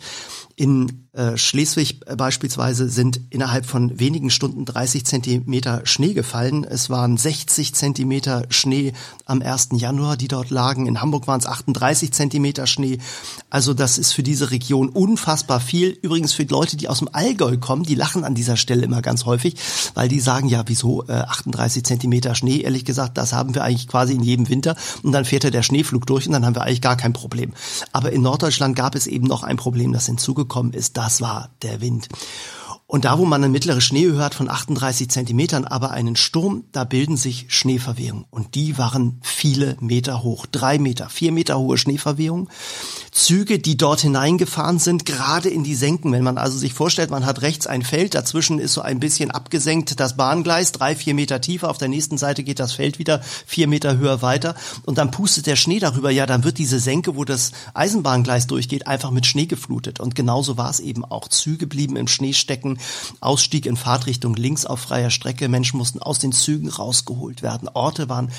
In 0.55 1.07
äh, 1.13 1.37
Schleswig 1.37 2.01
beispielsweise 2.17 2.89
sind 2.89 3.21
innerhalb 3.29 3.65
von 3.65 3.97
wenigen 3.97 4.29
Stunden 4.29 4.65
30 4.65 5.05
Zentimeter 5.05 5.81
Schnee 5.85 6.13
gefallen. 6.13 6.65
Es 6.65 6.89
waren 6.89 7.15
60 7.15 7.73
Zentimeter 7.73 8.43
Schnee 8.49 8.91
am 9.23 9.41
1. 9.41 9.69
Januar, 9.73 10.17
die 10.17 10.27
dort 10.27 10.49
lagen. 10.49 10.85
In 10.85 10.99
Hamburg 10.99 11.27
waren 11.27 11.39
es 11.39 11.45
38 11.45 12.11
Zentimeter 12.11 12.67
Schnee. 12.67 12.97
Also 13.49 13.73
das 13.73 13.97
ist 13.97 14.11
für 14.11 14.23
diese 14.23 14.51
Region 14.51 14.89
unfassbar 14.89 15.61
viel. 15.61 15.97
Übrigens 16.01 16.33
für 16.33 16.45
die 16.45 16.53
Leute, 16.53 16.75
die 16.75 16.89
aus 16.89 16.99
dem 16.99 17.09
Allgäu 17.13 17.57
kommen, 17.57 17.83
die 17.83 17.95
lachen 17.95 18.25
an 18.25 18.35
dieser 18.35 18.57
Stelle 18.57 18.83
immer 18.83 19.01
ganz 19.01 19.25
häufig, 19.25 19.55
weil 19.93 20.09
die 20.09 20.19
sagen, 20.19 20.49
ja, 20.49 20.63
wieso 20.67 20.88
äh, 20.88 20.88
38 21.07 21.83
Zentimeter 21.83 22.35
Schnee? 22.35 22.61
Ehrlich 22.61 22.85
gesagt, 22.85 23.17
das 23.17 23.33
haben 23.33 23.55
wir 23.55 23.63
eigentlich 23.63 23.87
quasi 23.87 24.13
in 24.13 24.23
jedem 24.23 24.49
Winter. 24.49 24.75
Und 25.03 25.11
dann 25.11 25.25
fährt 25.25 25.43
ja 25.43 25.49
der 25.49 25.63
Schneeflug 25.63 26.05
durch 26.05 26.27
und 26.27 26.33
dann 26.33 26.45
haben 26.45 26.55
wir 26.55 26.63
eigentlich 26.63 26.81
gar 26.81 26.97
kein 26.97 27.13
Problem. 27.13 27.53
Aber 27.91 28.11
in 28.11 28.21
Norddeutschland 28.21 28.75
gab 28.75 28.95
es 28.95 29.07
eben 29.07 29.27
noch 29.27 29.43
ein 29.43 29.57
Problem, 29.57 29.93
das 29.93 30.05
hinzugekommen 30.05 30.49
gekommen 30.49 30.73
ist, 30.73 30.97
das 30.97 31.21
war 31.21 31.49
der 31.61 31.79
Wind. 31.79 32.09
Und 32.91 33.05
da, 33.05 33.19
wo 33.19 33.25
man 33.25 33.43
eine 33.43 33.51
mittlere 33.51 33.81
Schneehöhe 33.81 34.17
hat 34.17 34.33
von 34.33 34.49
38 34.49 35.11
Zentimetern, 35.11 35.63
aber 35.63 35.91
einen 35.91 36.15
Sturm, 36.15 36.63
da 36.71 36.85
bilden 36.85 37.17
sich 37.17 37.45
Schneeverwehungen. 37.49 38.25
Und 38.31 38.55
die 38.55 38.79
waren 38.79 39.19
viele 39.21 39.77
Meter 39.79 40.23
hoch. 40.23 40.47
Drei 40.47 40.79
Meter, 40.79 41.07
vier 41.07 41.31
Meter 41.31 41.59
hohe 41.59 41.77
Schneeverwehungen. 41.77 42.49
Züge, 43.11 43.59
die 43.59 43.77
dort 43.77 44.01
hineingefahren 44.01 44.79
sind, 44.79 45.05
gerade 45.05 45.49
in 45.49 45.63
die 45.63 45.75
Senken. 45.75 46.11
Wenn 46.11 46.23
man 46.23 46.39
also 46.39 46.57
sich 46.57 46.73
vorstellt, 46.73 47.11
man 47.11 47.27
hat 47.27 47.43
rechts 47.43 47.67
ein 47.67 47.83
Feld, 47.83 48.15
dazwischen 48.15 48.57
ist 48.57 48.73
so 48.73 48.81
ein 48.81 48.99
bisschen 48.99 49.29
abgesenkt 49.29 49.99
das 49.99 50.17
Bahngleis, 50.17 50.71
drei, 50.71 50.95
vier 50.95 51.13
Meter 51.13 51.41
tiefer. 51.41 51.69
Auf 51.69 51.77
der 51.77 51.89
nächsten 51.89 52.17
Seite 52.17 52.43
geht 52.43 52.59
das 52.59 52.73
Feld 52.73 52.97
wieder 52.97 53.21
vier 53.45 53.67
Meter 53.67 53.99
höher 53.99 54.23
weiter. 54.23 54.55
Und 54.87 54.97
dann 54.97 55.11
pustet 55.11 55.45
der 55.45 55.57
Schnee 55.57 55.77
darüber. 55.77 56.09
Ja, 56.09 56.25
dann 56.25 56.43
wird 56.43 56.57
diese 56.57 56.79
Senke, 56.79 57.15
wo 57.15 57.23
das 57.23 57.51
Eisenbahngleis 57.75 58.47
durchgeht, 58.47 58.87
einfach 58.87 59.11
mit 59.11 59.27
Schnee 59.27 59.45
geflutet. 59.45 59.99
Und 59.99 60.15
genauso 60.15 60.57
war 60.57 60.71
es 60.71 60.79
eben 60.79 61.05
auch. 61.05 61.27
Züge 61.27 61.67
blieben 61.67 61.95
im 61.95 62.07
Schnee 62.07 62.33
stecken 62.33 62.78
Ausstieg 63.19 63.65
in 63.65 63.77
Fahrtrichtung 63.77 64.35
links 64.35 64.65
auf 64.65 64.79
freier 64.79 65.09
Strecke. 65.09 65.49
Menschen 65.49 65.77
mussten 65.77 65.99
aus 66.01 66.19
den 66.19 66.31
Zügen 66.31 66.69
rausgeholt 66.69 67.41
werden. 67.41 67.69
Orte 67.73 68.09
waren 68.09 68.31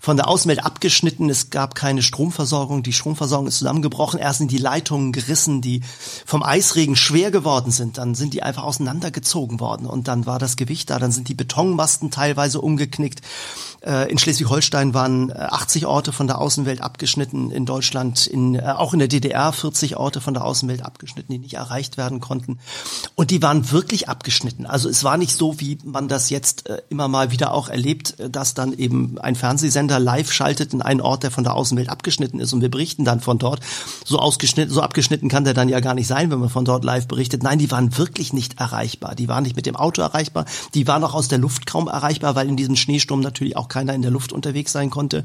von 0.00 0.16
der 0.16 0.28
Außenwelt 0.28 0.64
abgeschnitten. 0.64 1.30
Es 1.30 1.50
gab 1.50 1.74
keine 1.74 2.02
Stromversorgung. 2.02 2.82
Die 2.82 2.92
Stromversorgung 2.92 3.46
ist 3.46 3.58
zusammengebrochen. 3.58 4.20
Erst 4.20 4.38
sind 4.38 4.50
die 4.50 4.58
Leitungen 4.58 5.12
gerissen, 5.12 5.60
die 5.60 5.82
vom 6.24 6.42
Eisregen 6.42 6.96
schwer 6.96 7.30
geworden 7.30 7.70
sind. 7.70 7.98
Dann 7.98 8.14
sind 8.14 8.34
die 8.34 8.42
einfach 8.42 8.64
auseinandergezogen 8.64 9.60
worden 9.60 9.86
und 9.86 10.08
dann 10.08 10.26
war 10.26 10.38
das 10.38 10.56
Gewicht 10.56 10.90
da. 10.90 10.98
Dann 10.98 11.12
sind 11.12 11.28
die 11.28 11.34
Betonmasten 11.34 12.10
teilweise 12.10 12.60
umgeknickt. 12.60 13.22
Äh, 13.84 14.10
in 14.10 14.18
Schleswig-Holstein 14.18 14.94
waren 14.94 15.32
80 15.32 15.82
äh, 15.82 15.86
Orte 15.86 16.12
von 16.12 16.26
der 16.26 16.40
Außenwelt 16.40 16.80
abgeschnitten, 16.80 17.50
in 17.50 17.66
Deutschland, 17.66 18.26
in, 18.26 18.54
äh, 18.54 18.62
auch 18.76 18.92
in 18.92 18.98
der 18.98 19.08
DDR 19.08 19.52
40 19.52 19.96
Orte 19.96 20.20
von 20.20 20.34
der 20.34 20.44
Außenwelt 20.44 20.84
abgeschnitten, 20.84 21.32
die 21.32 21.38
nicht 21.38 21.54
erreicht 21.54 21.96
werden 21.96 22.20
konnten. 22.20 22.58
Und 23.14 23.30
die 23.30 23.42
waren 23.42 23.70
wirklich 23.70 24.08
abgeschnitten. 24.08 24.66
Also 24.66 24.88
es 24.88 25.04
war 25.04 25.16
nicht 25.16 25.36
so, 25.36 25.60
wie 25.60 25.78
man 25.84 26.08
das 26.08 26.30
jetzt 26.30 26.64
immer 26.88 27.08
mal 27.08 27.30
wieder 27.30 27.52
auch 27.52 27.68
erlebt, 27.68 28.16
dass 28.30 28.54
dann 28.54 28.72
eben 28.72 29.18
ein 29.18 29.36
Fernsehsender 29.36 29.98
live 29.98 30.32
schaltet 30.32 30.72
in 30.72 30.82
einen 30.82 31.00
Ort, 31.00 31.22
der 31.22 31.30
von 31.30 31.44
der 31.44 31.54
Außenwelt 31.54 31.88
abgeschnitten 31.88 32.40
ist 32.40 32.52
und 32.52 32.62
wir 32.62 32.70
berichten 32.70 33.04
dann 33.04 33.20
von 33.20 33.38
dort. 33.38 33.60
So 34.04 34.18
ausgeschnitten, 34.18 34.72
so 34.72 34.80
abgeschnitten 34.80 35.28
kann 35.28 35.44
der 35.44 35.54
dann 35.54 35.68
ja 35.68 35.80
gar 35.80 35.94
nicht 35.94 36.06
sein, 36.06 36.30
wenn 36.30 36.38
man 36.38 36.48
von 36.48 36.64
dort 36.64 36.84
live 36.84 37.06
berichtet. 37.06 37.42
Nein, 37.42 37.58
die 37.58 37.70
waren 37.70 37.96
wirklich 37.96 38.32
nicht 38.32 38.60
erreichbar. 38.60 39.14
Die 39.14 39.28
waren 39.28 39.44
nicht 39.44 39.56
mit 39.56 39.66
dem 39.66 39.76
Auto 39.76 40.02
erreichbar. 40.02 40.44
Die 40.74 40.86
waren 40.86 41.04
auch 41.04 41.14
aus 41.14 41.28
der 41.28 41.38
Luft 41.38 41.66
kaum 41.66 41.88
erreichbar, 41.88 42.34
weil 42.34 42.48
in 42.48 42.56
diesem 42.56 42.76
Schneesturm 42.76 43.20
natürlich 43.20 43.56
auch 43.56 43.65
keiner 43.68 43.94
in 43.94 44.02
der 44.02 44.10
Luft 44.10 44.32
unterwegs 44.32 44.72
sein 44.72 44.90
konnte. 44.90 45.24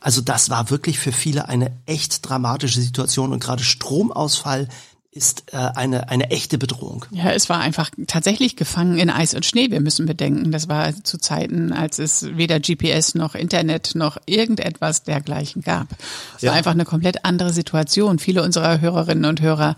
Also 0.00 0.20
das 0.20 0.50
war 0.50 0.70
wirklich 0.70 0.98
für 0.98 1.12
viele 1.12 1.48
eine 1.48 1.72
echt 1.86 2.28
dramatische 2.28 2.80
Situation 2.80 3.32
und 3.32 3.42
gerade 3.42 3.64
Stromausfall 3.64 4.68
ist 5.12 5.52
äh, 5.52 5.56
eine, 5.56 6.08
eine 6.08 6.30
echte 6.30 6.56
Bedrohung. 6.56 7.04
Ja, 7.10 7.32
es 7.32 7.48
war 7.48 7.60
einfach 7.60 7.90
tatsächlich 8.06 8.54
gefangen 8.54 8.96
in 8.96 9.10
Eis 9.10 9.34
und 9.34 9.44
Schnee. 9.44 9.70
Wir 9.70 9.80
müssen 9.80 10.06
bedenken, 10.06 10.52
das 10.52 10.68
war 10.68 10.94
zu 11.02 11.18
Zeiten, 11.18 11.72
als 11.72 11.98
es 11.98 12.36
weder 12.36 12.60
GPS 12.60 13.16
noch 13.16 13.34
Internet 13.34 13.96
noch 13.96 14.18
irgendetwas 14.26 15.02
dergleichen 15.02 15.62
gab. 15.62 15.88
Es 16.36 16.42
ja. 16.42 16.50
war 16.50 16.58
einfach 16.58 16.70
eine 16.72 16.84
komplett 16.84 17.24
andere 17.24 17.52
Situation. 17.52 18.20
Viele 18.20 18.44
unserer 18.44 18.80
Hörerinnen 18.80 19.24
und 19.24 19.40
Hörer, 19.40 19.74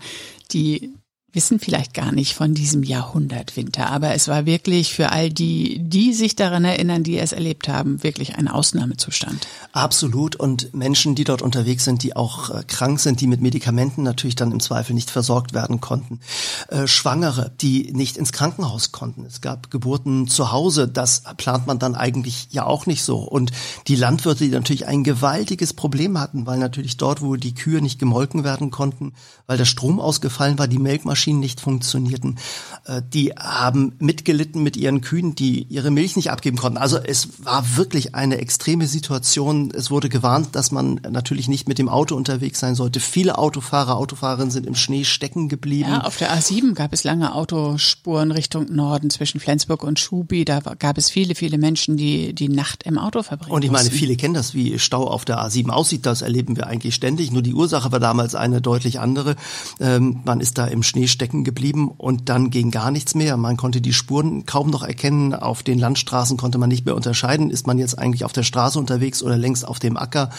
die 0.51 0.93
wissen 1.33 1.59
vielleicht 1.59 1.95
gar 1.95 2.11
nicht 2.11 2.35
von 2.35 2.53
diesem 2.53 2.83
Jahrhundertwinter, 2.83 3.89
aber 3.89 4.13
es 4.13 4.27
war 4.27 4.45
wirklich 4.45 4.93
für 4.93 5.11
all 5.11 5.31
die, 5.31 5.79
die 5.79 6.13
sich 6.13 6.35
daran 6.35 6.63
erinnern, 6.63 7.03
die 7.03 7.17
es 7.17 7.31
erlebt 7.31 7.67
haben, 7.67 8.03
wirklich 8.03 8.35
ein 8.35 8.47
Ausnahmezustand. 8.47 9.47
Absolut. 9.71 10.35
Und 10.35 10.75
Menschen, 10.75 11.15
die 11.15 11.23
dort 11.23 11.41
unterwegs 11.41 11.85
sind, 11.85 12.03
die 12.03 12.15
auch 12.15 12.51
äh, 12.51 12.63
krank 12.67 12.99
sind, 12.99 13.19
die 13.19 13.25
mit 13.25 13.41
Medikamenten 13.41 14.03
natürlich 14.03 14.35
dann 14.35 14.51
im 14.51 14.59
Zweifel 14.59 14.93
nicht 14.93 15.09
versorgt 15.09 15.53
werden 15.53 15.81
konnten. 15.81 16.19
Äh, 16.67 16.85
Schwangere, 16.85 17.51
die 17.61 17.91
nicht 17.93 18.17
ins 18.17 18.31
Krankenhaus 18.31 18.91
konnten. 18.91 19.25
Es 19.25 19.41
gab 19.41 19.71
Geburten 19.71 20.27
zu 20.27 20.51
Hause. 20.51 20.87
Das 20.87 21.23
plant 21.37 21.65
man 21.65 21.79
dann 21.79 21.95
eigentlich 21.95 22.49
ja 22.51 22.65
auch 22.65 22.85
nicht 22.85 23.03
so. 23.03 23.17
Und 23.17 23.51
die 23.87 23.95
Landwirte, 23.95 24.43
die 24.43 24.51
natürlich 24.51 24.85
ein 24.85 25.03
gewaltiges 25.03 25.73
Problem 25.73 26.19
hatten, 26.19 26.45
weil 26.45 26.59
natürlich 26.59 26.97
dort, 26.97 27.23
wo 27.23 27.35
die 27.37 27.55
Kühe 27.55 27.81
nicht 27.81 27.97
gemolken 27.97 28.43
werden 28.43 28.69
konnten, 28.69 29.13
weil 29.47 29.57
der 29.57 29.65
Strom 29.65 29.99
ausgefallen 29.99 30.59
war, 30.59 30.67
die 30.67 30.77
Melkmaschine 30.77 31.22
Milchmaschinen 31.23 31.39
nicht 31.39 31.61
funktionierten. 31.61 32.37
Äh, 32.85 33.01
die 33.13 33.31
haben 33.31 33.93
mitgelitten 33.99 34.63
mit 34.63 34.77
ihren 34.77 35.01
Kühen, 35.01 35.35
die 35.35 35.63
ihre 35.63 35.91
Milch 35.91 36.15
nicht 36.15 36.31
abgeben 36.31 36.57
konnten. 36.57 36.77
Also 36.77 36.97
es 36.97 37.29
war 37.43 37.77
wirklich 37.77 38.15
eine 38.15 38.37
extreme 38.37 38.87
Situation. 38.87 39.71
Es 39.73 39.91
wurde 39.91 40.09
gewarnt, 40.09 40.55
dass 40.55 40.71
man 40.71 40.99
natürlich 41.09 41.47
nicht 41.47 41.67
mit 41.67 41.77
dem 41.77 41.89
Auto 41.89 42.15
unterwegs 42.15 42.59
sein 42.59 42.75
sollte. 42.75 42.99
Viele 42.99 43.37
Autofahrer, 43.37 43.97
Autofahrerinnen 43.97 44.51
sind 44.51 44.65
im 44.65 44.75
Schnee 44.75 45.05
stecken 45.05 45.49
geblieben. 45.49 45.89
Ja, 45.89 46.01
auf 46.01 46.17
der 46.17 46.35
A7 46.35 46.73
gab 46.73 46.93
es 46.93 47.03
lange 47.03 47.33
Autospuren 47.33 48.31
Richtung 48.31 48.73
Norden 48.73 49.09
zwischen 49.09 49.39
Flensburg 49.39 49.83
und 49.83 49.99
Schubi. 49.99 50.45
Da 50.45 50.59
gab 50.59 50.97
es 50.97 51.09
viele, 51.09 51.35
viele 51.35 51.57
Menschen, 51.57 51.97
die 51.97 52.33
die 52.33 52.49
Nacht 52.49 52.83
im 52.83 52.97
Auto 52.97 53.23
verbringen. 53.23 53.53
Und 53.53 53.63
ich 53.63 53.71
meine, 53.71 53.89
viele 53.89 54.15
kennen 54.15 54.33
das, 54.33 54.53
wie 54.53 54.79
Stau 54.79 55.07
auf 55.07 55.25
der 55.25 55.39
A7 55.39 55.69
aussieht. 55.69 56.05
Das 56.05 56.21
erleben 56.21 56.57
wir 56.57 56.67
eigentlich 56.67 56.95
ständig. 56.95 57.31
Nur 57.31 57.41
die 57.41 57.53
Ursache 57.53 57.91
war 57.91 57.99
damals 57.99 58.35
eine 58.35 58.61
deutlich 58.61 58.99
andere. 58.99 59.35
Ähm, 59.79 60.21
man 60.25 60.39
ist 60.39 60.57
da 60.57 60.65
im 60.65 60.83
Schnee 60.83 61.07
stecken 61.13 61.45
geblieben 61.45 61.89
und 61.89 62.27
dann 62.27 62.49
ging 62.49 62.71
gar 62.71 62.91
nichts 62.91 63.15
mehr. 63.15 63.37
Man 63.37 63.55
konnte 63.55 63.79
die 63.79 63.93
Spuren 63.93 64.45
kaum 64.45 64.69
noch 64.69 64.83
erkennen. 64.83 65.33
Auf 65.33 65.63
den 65.63 65.79
Landstraßen 65.79 66.35
konnte 66.35 66.57
man 66.57 66.69
nicht 66.69 66.85
mehr 66.85 66.95
unterscheiden. 66.95 67.49
Ist 67.49 67.67
man 67.67 67.77
jetzt 67.77 67.97
eigentlich 67.97 68.25
auf 68.25 68.33
der 68.33 68.43
Straße 68.43 68.77
unterwegs 68.77 69.23
oder 69.23 69.37
längst 69.37 69.65
auf 69.67 69.79
dem 69.79 69.95
Acker? 69.95 70.29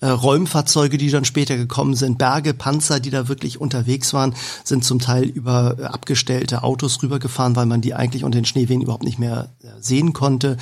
Äh, 0.00 0.08
Räumfahrzeuge, 0.08 0.96
die 0.96 1.10
dann 1.10 1.24
später 1.24 1.56
gekommen 1.56 1.94
sind, 1.94 2.18
Berge, 2.18 2.54
Panzer, 2.54 3.00
die 3.00 3.10
da 3.10 3.28
wirklich 3.28 3.60
unterwegs 3.60 4.14
waren, 4.14 4.34
sind 4.64 4.84
zum 4.84 4.98
Teil 4.98 5.24
über 5.24 5.76
äh, 5.78 5.84
abgestellte 5.84 6.62
Autos 6.62 7.02
rübergefahren, 7.02 7.54
weil 7.56 7.66
man 7.66 7.82
die 7.82 7.94
eigentlich 7.94 8.24
unter 8.24 8.38
den 8.38 8.44
Schneewehen 8.44 8.80
überhaupt 8.80 9.04
nicht 9.04 9.18
mehr 9.18 9.50
äh, 9.62 9.68
sehen 9.80 10.12
konnte. 10.12 10.56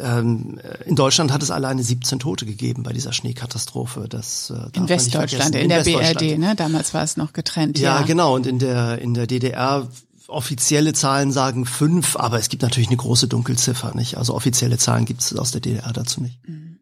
Ähm, 0.00 0.58
äh, 0.62 0.88
in 0.88 0.96
Deutschland 0.96 1.32
hat 1.32 1.42
es 1.42 1.50
alleine 1.50 1.82
17 1.82 2.18
Tote 2.18 2.46
gegeben 2.46 2.82
bei 2.82 2.92
dieser 2.92 3.12
Schneekatastrophe. 3.12 4.06
Das, 4.08 4.50
äh, 4.50 4.76
in 4.76 4.88
Westdeutschland, 4.88 5.54
in, 5.54 5.62
in, 5.62 5.68
der 5.68 5.84
BRD, 5.84 6.38
ne? 6.38 6.54
Damals 6.56 6.94
war 6.94 7.02
es 7.02 7.16
noch 7.16 7.32
getrennt. 7.32 7.78
Ja, 7.78 8.00
ja, 8.00 8.06
genau. 8.06 8.34
Und 8.34 8.46
in 8.46 8.58
der 8.58 8.93
in 8.98 9.14
der 9.14 9.26
DDR 9.26 9.88
offizielle 10.28 10.92
Zahlen 10.92 11.32
sagen 11.32 11.66
fünf, 11.66 12.16
aber 12.16 12.38
es 12.38 12.48
gibt 12.48 12.62
natürlich 12.62 12.88
eine 12.88 12.96
große 12.96 13.28
Dunkelziffer, 13.28 13.94
nicht? 13.94 14.16
Also 14.16 14.34
offizielle 14.34 14.78
Zahlen 14.78 15.04
gibt 15.04 15.20
es 15.20 15.36
aus 15.36 15.50
der 15.50 15.60
DDR 15.60 15.92
dazu 15.92 16.22
nicht. 16.22 16.38
Mhm. 16.48 16.78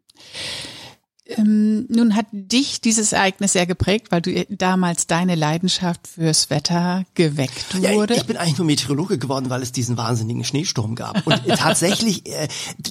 Ähm, 1.25 1.85
nun 1.89 2.15
hat 2.15 2.25
dich 2.31 2.81
dieses 2.81 3.13
Ereignis 3.13 3.53
sehr 3.53 3.65
geprägt, 3.65 4.07
weil 4.09 4.21
du 4.21 4.45
damals 4.49 5.07
deine 5.07 5.35
Leidenschaft 5.35 6.07
fürs 6.07 6.49
Wetter 6.49 7.05
geweckt 7.13 7.75
wurde. 7.75 8.13
Ja, 8.13 8.19
ich 8.19 8.27
bin 8.27 8.35
eigentlich 8.35 8.57
nur 8.57 8.67
Meteorologe 8.67 9.17
geworden, 9.17 9.49
weil 9.49 9.61
es 9.61 9.71
diesen 9.71 9.95
wahnsinnigen 9.95 10.43
Schneesturm 10.43 10.95
gab. 10.95 11.25
Und 11.25 11.41
tatsächlich, 11.57 12.27
äh, 12.27 12.49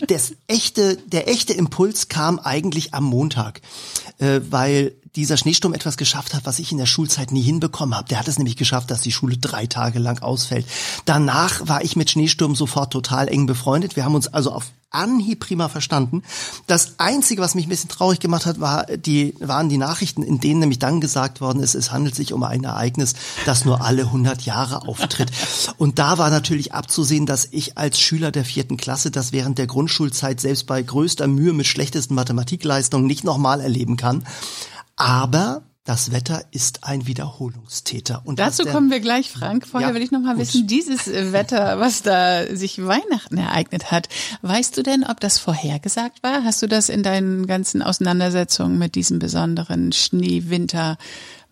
das 0.08 0.32
echte, 0.46 0.96
der 0.96 1.28
echte 1.28 1.52
Impuls 1.52 2.08
kam 2.08 2.38
eigentlich 2.38 2.94
am 2.94 3.04
Montag, 3.04 3.60
äh, 4.18 4.40
weil 4.48 4.94
dieser 5.16 5.36
Schneesturm 5.36 5.74
etwas 5.74 5.96
geschafft 5.96 6.32
hat, 6.34 6.46
was 6.46 6.58
ich 6.58 6.72
in 6.72 6.78
der 6.78 6.86
Schulzeit 6.86 7.32
nie 7.32 7.42
hinbekommen 7.42 7.94
habe. 7.94 8.08
Der 8.08 8.18
hat 8.18 8.28
es 8.28 8.38
nämlich 8.38 8.56
geschafft, 8.56 8.90
dass 8.90 9.02
die 9.02 9.12
Schule 9.12 9.36
drei 9.36 9.66
Tage 9.66 9.98
lang 9.98 10.22
ausfällt. 10.22 10.66
Danach 11.04 11.68
war 11.68 11.84
ich 11.84 11.96
mit 11.96 12.10
Schneesturm 12.10 12.54
sofort 12.54 12.92
total 12.92 13.28
eng 13.28 13.46
befreundet. 13.46 13.94
Wir 13.94 14.04
haben 14.04 14.14
uns 14.14 14.28
also 14.28 14.52
auf 14.52 14.72
Anhieb 14.92 15.40
prima 15.40 15.68
verstanden. 15.68 16.22
Das 16.66 16.98
Einzige, 16.98 17.40
was 17.40 17.54
mich 17.54 17.66
ein 17.66 17.70
bisschen 17.70 17.88
traurig 17.88 18.20
gemacht 18.20 18.46
hat, 18.46 18.60
war 18.60 18.84
die, 18.84 19.34
waren 19.40 19.68
die 19.68 19.78
Nachrichten, 19.78 20.22
in 20.22 20.38
denen 20.38 20.60
nämlich 20.60 20.78
dann 20.78 21.00
gesagt 21.00 21.40
worden 21.40 21.62
ist, 21.62 21.74
es 21.74 21.92
handelt 21.92 22.14
sich 22.14 22.32
um 22.32 22.42
ein 22.42 22.64
Ereignis, 22.64 23.14
das 23.46 23.64
nur 23.64 23.82
alle 23.82 24.02
100 24.02 24.42
Jahre 24.42 24.86
auftritt. 24.86 25.30
Und 25.78 25.98
da 25.98 26.18
war 26.18 26.30
natürlich 26.30 26.74
abzusehen, 26.74 27.26
dass 27.26 27.48
ich 27.50 27.78
als 27.78 28.00
Schüler 28.00 28.30
der 28.30 28.44
vierten 28.44 28.76
Klasse 28.76 29.10
das 29.10 29.32
während 29.32 29.58
der 29.58 29.66
Grundschulzeit 29.66 30.40
selbst 30.40 30.66
bei 30.66 30.82
größter 30.82 31.26
Mühe 31.26 31.54
mit 31.54 31.66
schlechtesten 31.66 32.14
Mathematikleistungen 32.14 33.06
nicht 33.06 33.24
nochmal 33.24 33.60
erleben 33.62 33.96
kann. 33.96 34.24
Aber 34.96 35.62
das 35.84 36.12
Wetter 36.12 36.44
ist 36.52 36.84
ein 36.84 37.08
Wiederholungstäter. 37.08 38.22
Und 38.24 38.38
Dazu 38.38 38.64
kommen 38.64 38.90
wir 38.90 39.00
gleich, 39.00 39.30
Frank. 39.30 39.66
Vorher 39.66 39.88
ja, 39.88 39.94
will 39.94 40.02
ich 40.02 40.12
noch 40.12 40.20
mal 40.20 40.36
gut. 40.36 40.42
wissen, 40.42 40.68
dieses 40.68 41.08
äh, 41.08 41.32
Wetter, 41.32 41.80
was 41.80 42.02
da 42.02 42.54
sich 42.54 42.86
Weihnachten 42.86 43.36
ereignet 43.36 43.90
hat, 43.90 44.08
weißt 44.42 44.76
du 44.76 44.84
denn, 44.84 45.02
ob 45.02 45.18
das 45.18 45.38
vorhergesagt 45.38 46.22
war? 46.22 46.44
Hast 46.44 46.62
du 46.62 46.68
das 46.68 46.88
in 46.88 47.02
deinen 47.02 47.48
ganzen 47.48 47.82
Auseinandersetzungen 47.82 48.78
mit 48.78 48.94
diesem 48.94 49.18
besonderen 49.18 49.92
Schneewinter 49.92 50.98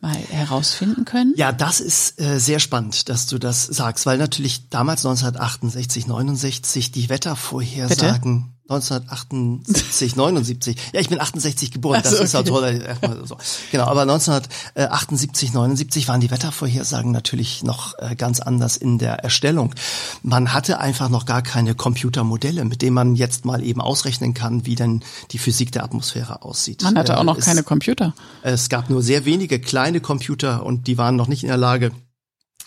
mal 0.01 0.15
herausfinden 0.15 1.05
können? 1.05 1.35
Ja, 1.37 1.51
das 1.51 1.81
ist 1.81 2.21
äh, 2.21 2.39
sehr 2.39 2.61
spannend, 2.61 3.09
dass 3.09 3.27
du 3.27 3.39
das 3.39 3.65
sagst, 3.65 4.07
weil 4.07 4.19
natürlich 4.19 4.69
damals 4.69 5.05
1968, 5.05 6.07
69 6.07 6.93
die 6.93 7.09
Wettervorhersagen 7.09 8.43
Bitte? 8.43 8.60
1978, 8.71 10.15
79. 10.15 10.77
Ja, 10.93 11.01
ich 11.01 11.09
bin 11.09 11.21
68 11.21 11.73
geboren, 11.73 12.01
das 12.05 12.17
so, 12.17 12.23
ist 12.23 12.35
ja 12.35 12.43
toll. 12.45 12.81
So. 13.25 13.37
Genau, 13.73 13.87
aber 13.87 14.03
1978, 14.03 15.53
79 15.53 16.07
waren 16.07 16.21
die 16.21 16.31
Wettervorhersagen 16.31 17.11
natürlich 17.11 17.65
noch 17.65 17.99
äh, 17.99 18.15
ganz 18.15 18.39
anders 18.39 18.77
in 18.77 18.99
der 18.99 19.25
Erstellung. 19.25 19.75
Man 20.23 20.53
hatte 20.55 20.79
einfach 20.79 21.09
noch 21.09 21.27
gar 21.27 21.43
keine 21.43 21.75
Computermodelle, 21.75 22.65
mit 22.65 22.83
denen 22.83 22.95
man 22.95 23.17
jetzt 23.17 23.45
mal 23.45 23.65
eben 23.65 23.81
ausrechnen 23.81 24.35
kann, 24.35 24.67
wie 24.67 24.77
denn 24.77 25.03
die 25.33 25.39
Physik 25.39 25.73
der 25.73 25.83
Atmosphäre 25.83 26.43
aussieht. 26.43 26.83
Man 26.83 26.97
hatte 26.97 27.19
auch 27.19 27.25
noch 27.25 27.39
es, 27.39 27.45
keine 27.45 27.65
Computer. 27.65 28.15
Es 28.43 28.69
gab 28.69 28.89
nur 28.89 29.03
sehr 29.03 29.25
wenige 29.25 29.59
kleine 29.59 30.01
Computer 30.01 30.65
und 30.65 30.87
die 30.87 30.97
waren 30.97 31.17
noch 31.17 31.27
nicht 31.27 31.43
in 31.43 31.49
der 31.49 31.59
Lage, 31.59 31.91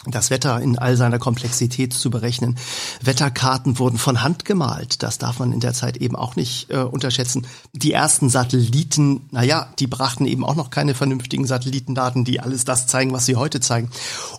das 0.07 0.29
Wetter 0.29 0.59
in 0.61 0.77
all 0.77 0.97
seiner 0.97 1.19
Komplexität 1.19 1.93
zu 1.93 2.09
berechnen. 2.09 2.57
Wetterkarten 3.01 3.79
wurden 3.79 3.97
von 3.97 4.21
Hand 4.21 4.45
gemalt. 4.45 5.01
Das 5.01 5.17
darf 5.17 5.39
man 5.39 5.53
in 5.53 5.59
der 5.59 5.73
Zeit 5.73 5.97
eben 5.97 6.15
auch 6.15 6.35
nicht 6.35 6.69
äh, 6.69 6.77
unterschätzen. 6.77 7.47
Die 7.73 7.93
ersten 7.93 8.29
Satelliten, 8.29 9.21
naja, 9.31 9.67
die 9.79 9.87
brachten 9.87 10.25
eben 10.25 10.45
auch 10.45 10.55
noch 10.55 10.69
keine 10.69 10.93
vernünftigen 10.93 11.47
Satellitendaten, 11.47 12.25
die 12.25 12.39
alles 12.39 12.65
das 12.65 12.87
zeigen, 12.87 13.13
was 13.13 13.25
sie 13.25 13.35
heute 13.35 13.61
zeigen. 13.61 13.89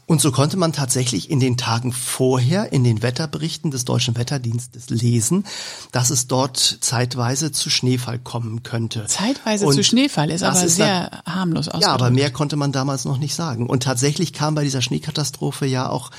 Und 0.06 0.21
so 0.21 0.33
konnte 0.33 0.56
man 0.56 0.73
tatsächlich 0.73 1.30
in 1.30 1.40
den 1.40 1.56
Tagen 1.56 1.92
vorher 1.92 2.73
in 2.73 2.85
den 2.85 3.02
Wetterberichten 3.02 3.71
des 3.71 3.85
Deutschen 3.85 4.16
Wetterdienstes 4.16 4.90
lesen, 4.90 5.44
dass 5.92 6.11
es 6.11 6.26
dort 6.26 6.59
zeitweise 6.59 7.52
zu 7.52 7.71
Schneefall 7.71 8.18
kommen 8.18 8.62
könnte. 8.62 9.06
Zeitweise 9.06 9.66
Und 9.66 9.75
zu 9.75 9.85
Schneefall 9.85 10.30
ist 10.30 10.42
aber 10.42 10.62
ist 10.62 10.76
sehr 10.76 11.23
harmlos 11.25 11.68
ausgedrückt. 11.68 11.87
Ja, 11.87 11.94
aber 11.94 12.11
mehr 12.11 12.30
konnte 12.30 12.56
man 12.56 12.73
damals 12.73 13.04
noch 13.04 13.18
nicht 13.18 13.35
sagen. 13.35 13.66
Und 13.66 13.83
tatsächlich 13.83 14.33
kam 14.33 14.54
bei 14.54 14.64
dieser 14.64 14.83
Schneekatastrophe 14.83 15.53
Schneekatastrophe 15.54 15.66
ja 15.66 15.88
auch 15.88 16.11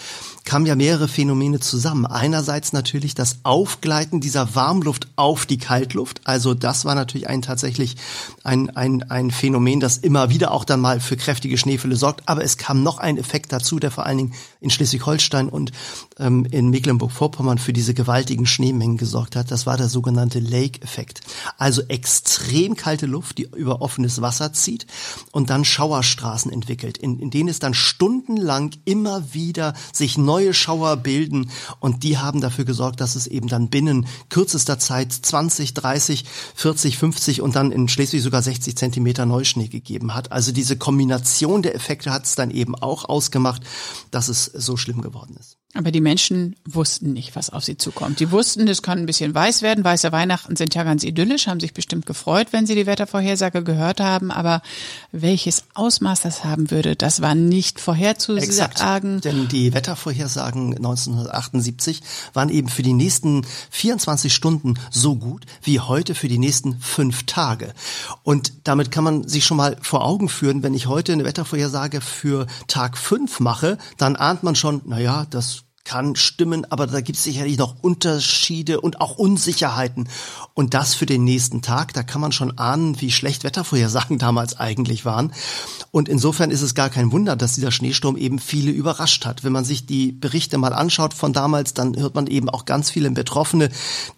kamen 0.46 0.68
ja 0.68 0.75
mehrere 0.75 1.08
Phänomene 1.08 1.60
zusammen. 1.60 2.06
Einerseits 2.06 2.72
natürlich 2.72 3.16
das 3.16 3.40
Aufgleiten 3.44 4.22
dieser 4.22 4.54
Warmluft 4.54 5.08
auf 5.16 5.48
die 5.48 5.58
Kaltluft. 5.58 6.22
Also 6.24 6.54
das 6.54 6.86
war 6.86 6.94
natürlich 6.94 7.28
ein 7.28 7.42
tatsächlich 7.42 7.96
ein, 8.44 8.70
ein, 8.75 9.04
ein 9.10 9.32
Phänomen, 9.32 9.80
das 9.80 9.98
immer 9.98 10.30
wieder 10.30 10.52
auch 10.52 10.64
dann 10.64 10.82
mal 10.82 11.00
für 11.00 11.18
kräftige 11.18 11.58
Schneefälle 11.58 11.96
sorgt. 11.96 12.30
Aber 12.30 12.44
es 12.44 12.58
kam 12.58 12.84
noch 12.84 13.00
ein 13.00 13.18
Effekt 13.18 13.52
dazu, 13.52 13.80
der 13.80 13.90
vor 13.90 14.06
allen 14.06 14.20
Dingen 14.20 14.34
in 14.62 14.70
Schleswig-Holstein 14.70 15.50
und 15.50 15.72
ähm, 16.20 16.46
in 16.52 16.70
Mecklenburg-Vorpommern 16.70 17.58
für 17.58 17.74
diese 17.74 17.96
gewaltigen 17.96 18.46
Schneemengen 18.46 18.98
gesorgt 18.98 19.36
hat. 19.36 19.50
Das 19.50 19.66
war 19.66 19.78
der 19.78 19.90
sogenannte 19.90 20.40
Lake-Effekt. 20.40 21.22
Also 21.58 21.82
extrem 21.88 22.75
kalte 22.75 23.08
Luft, 23.08 23.40
die 23.40 23.48
über 23.56 23.82
offenes 23.82 24.22
Wasser 24.22 24.54
zieht 24.54 24.86
und 25.32 25.50
dann 25.50 25.66
Schauerstraßen 25.66 26.52
entwickelt, 26.52 27.00
in, 27.00 27.20
in 27.20 27.32
denen 27.32 27.50
es 27.50 27.58
dann 27.58 27.74
stundenlang 27.74 28.72
immer 28.86 29.34
wieder 29.34 29.74
sich 29.92 30.20
neu 30.20 30.35
neue 30.36 30.54
Schauer 30.54 30.98
bilden 30.98 31.50
und 31.80 32.04
die 32.04 32.18
haben 32.18 32.42
dafür 32.42 32.65
gesorgt, 32.65 33.00
dass 33.00 33.15
es 33.15 33.25
eben 33.25 33.48
dann 33.48 33.70
binnen 33.70 34.06
kürzester 34.27 34.77
Zeit 34.80 35.13
20, 35.13 35.74
30, 35.74 36.25
40, 36.56 36.98
50 36.98 37.42
und 37.42 37.56
dann 37.56 37.72
in 37.72 37.88
Schleswig 37.88 38.22
sogar 38.22 38.42
60 38.42 38.75
Zentimeter 38.75 39.25
Neuschnee 39.25 39.70
gegeben 39.70 40.13
hat. 40.13 40.34
Also 40.34 40.51
diese 40.51 40.75
Kombination 40.75 41.62
der 41.62 41.74
Effekte 41.74 42.12
hat 42.12 42.25
es 42.25 42.36
dann 42.36 42.51
eben 42.51 42.75
auch 42.75 43.06
ausgemacht, 43.08 43.62
dass 44.12 44.27
es 44.27 44.44
so 44.44 44.75
schlimm 44.75 45.01
geworden 45.01 45.38
ist. 45.39 45.58
Aber 45.77 45.91
die 45.91 46.00
Menschen 46.00 46.55
wussten 46.65 47.12
nicht, 47.12 47.36
was 47.36 47.50
auf 47.50 47.65
sie 47.65 47.77
zukommt. 47.77 48.22
Die 48.22 48.32
wussten, 48.32 48.65
es 48.70 48.82
kann 48.82 49.00
ein 49.00 49.05
bisschen 49.05 49.36
weiß 49.36 49.62
werden. 49.62 49.84
Weiße 49.84 50.13
Weihnachten 50.13 50.55
sind 50.55 50.74
ja 50.74 50.86
ganz 50.86 51.03
idyllisch, 51.03 51.48
haben 51.48 51.60
sich 51.60 51.74
bestimmt 51.74 52.05
gefreut, 52.05 52.48
wenn 52.51 52.65
sie 52.65 52.75
die 52.75 52.86
Wettervorhersage 52.86 53.62
gehört 53.62 54.00
haben. 54.00 54.32
Aber 54.32 54.62
welches 55.12 55.65
Ausmaß 55.74 56.22
das 56.22 56.46
haben 56.46 56.72
würde, 56.72 56.96
das 56.96 57.22
war 57.22 57.36
nicht 57.36 57.82
vorherzusagen. 57.82 58.50
Exakt, 58.50 59.25
denn 59.25 59.50
die 59.50 59.74
Wettervorhersagen 59.74 60.77
1978 60.77 62.01
waren 62.32 62.48
eben 62.48 62.70
für 62.70 62.82
die 62.82 62.94
nächsten 62.94 63.46
24 63.72 64.34
Stunden 64.34 64.75
so 64.91 65.17
gut 65.17 65.46
wie 65.62 65.82
heute 65.82 66.15
für 66.15 66.29
die 66.29 66.38
nächsten 66.38 66.79
fünf 66.79 67.24
Tage. 67.24 67.74
Und 68.24 68.53
damit 68.63 68.91
kann 68.91 69.03
man 69.03 69.27
sich 69.27 69.44
schon 69.44 69.58
mal 69.58 69.75
vor 69.82 70.05
Augen 70.05 70.29
führen, 70.29 70.63
wenn 70.63 70.74
ich 70.74 70.88
heute 70.88 71.12
eine 71.12 71.25
Wettervorhersage 71.25 72.00
für 72.00 72.48
Tag 72.67 72.98
fünf 72.98 73.41
mache, 73.41 73.77
dann 73.98 74.15
ahnt 74.15 74.44
man 74.44 74.55
schon, 74.55 74.82
naja, 74.86 75.25
das 75.29 75.64
kann 75.86 76.15
stimmen, 76.15 76.70
aber 76.70 76.88
da 76.88 77.00
gibt 77.00 77.18
es 77.18 77.24
sicherlich 77.24 77.58
noch 77.58 77.75
Unterschiede 77.82 78.82
und 78.82 79.00
auch 79.00 79.18
Unsicherheiten. 79.18 80.10
Und 80.56 80.74
das 80.74 80.96
für 80.96 81.06
den 81.06 81.24
nächsten 81.24 81.62
Tag, 81.62 81.94
da 81.94 82.04
kann 82.04 82.22
man 82.22 82.32
schon 82.32 82.58
ahnen, 82.58 83.00
wie 83.00 83.12
schlecht 83.12 83.44
Wettervorhersagen 83.44 84.18
damals 84.20 84.60
eigentlich 84.60 85.06
waren. 85.06 85.32
Und 85.92 86.10
insofern 86.10 86.51
ist 86.51 86.63
es 86.63 86.75
gar 86.75 86.89
kein 86.89 87.12
Wunder, 87.12 87.36
dass 87.36 87.56
dieser 87.56 87.72
Schneesturm 87.72 88.18
eben 88.18 88.39
viele 88.39 88.72
überrascht 88.72 89.25
hat. 89.25 89.44
Wenn 89.44 89.54
man 89.54 89.63
sich 89.63 89.86
die 89.86 90.12
Berichte 90.12 90.58
mal 90.58 90.74
anschaut 90.74 91.13
von 91.13 91.34
damals, 91.34 91.74
dann 91.74 91.96
hört 91.96 92.15
man 92.15 92.27
eben 92.27 92.50
auch 92.50 92.65
ganz 92.65 92.89
viele 92.89 93.12
Betroffene, 93.12 93.70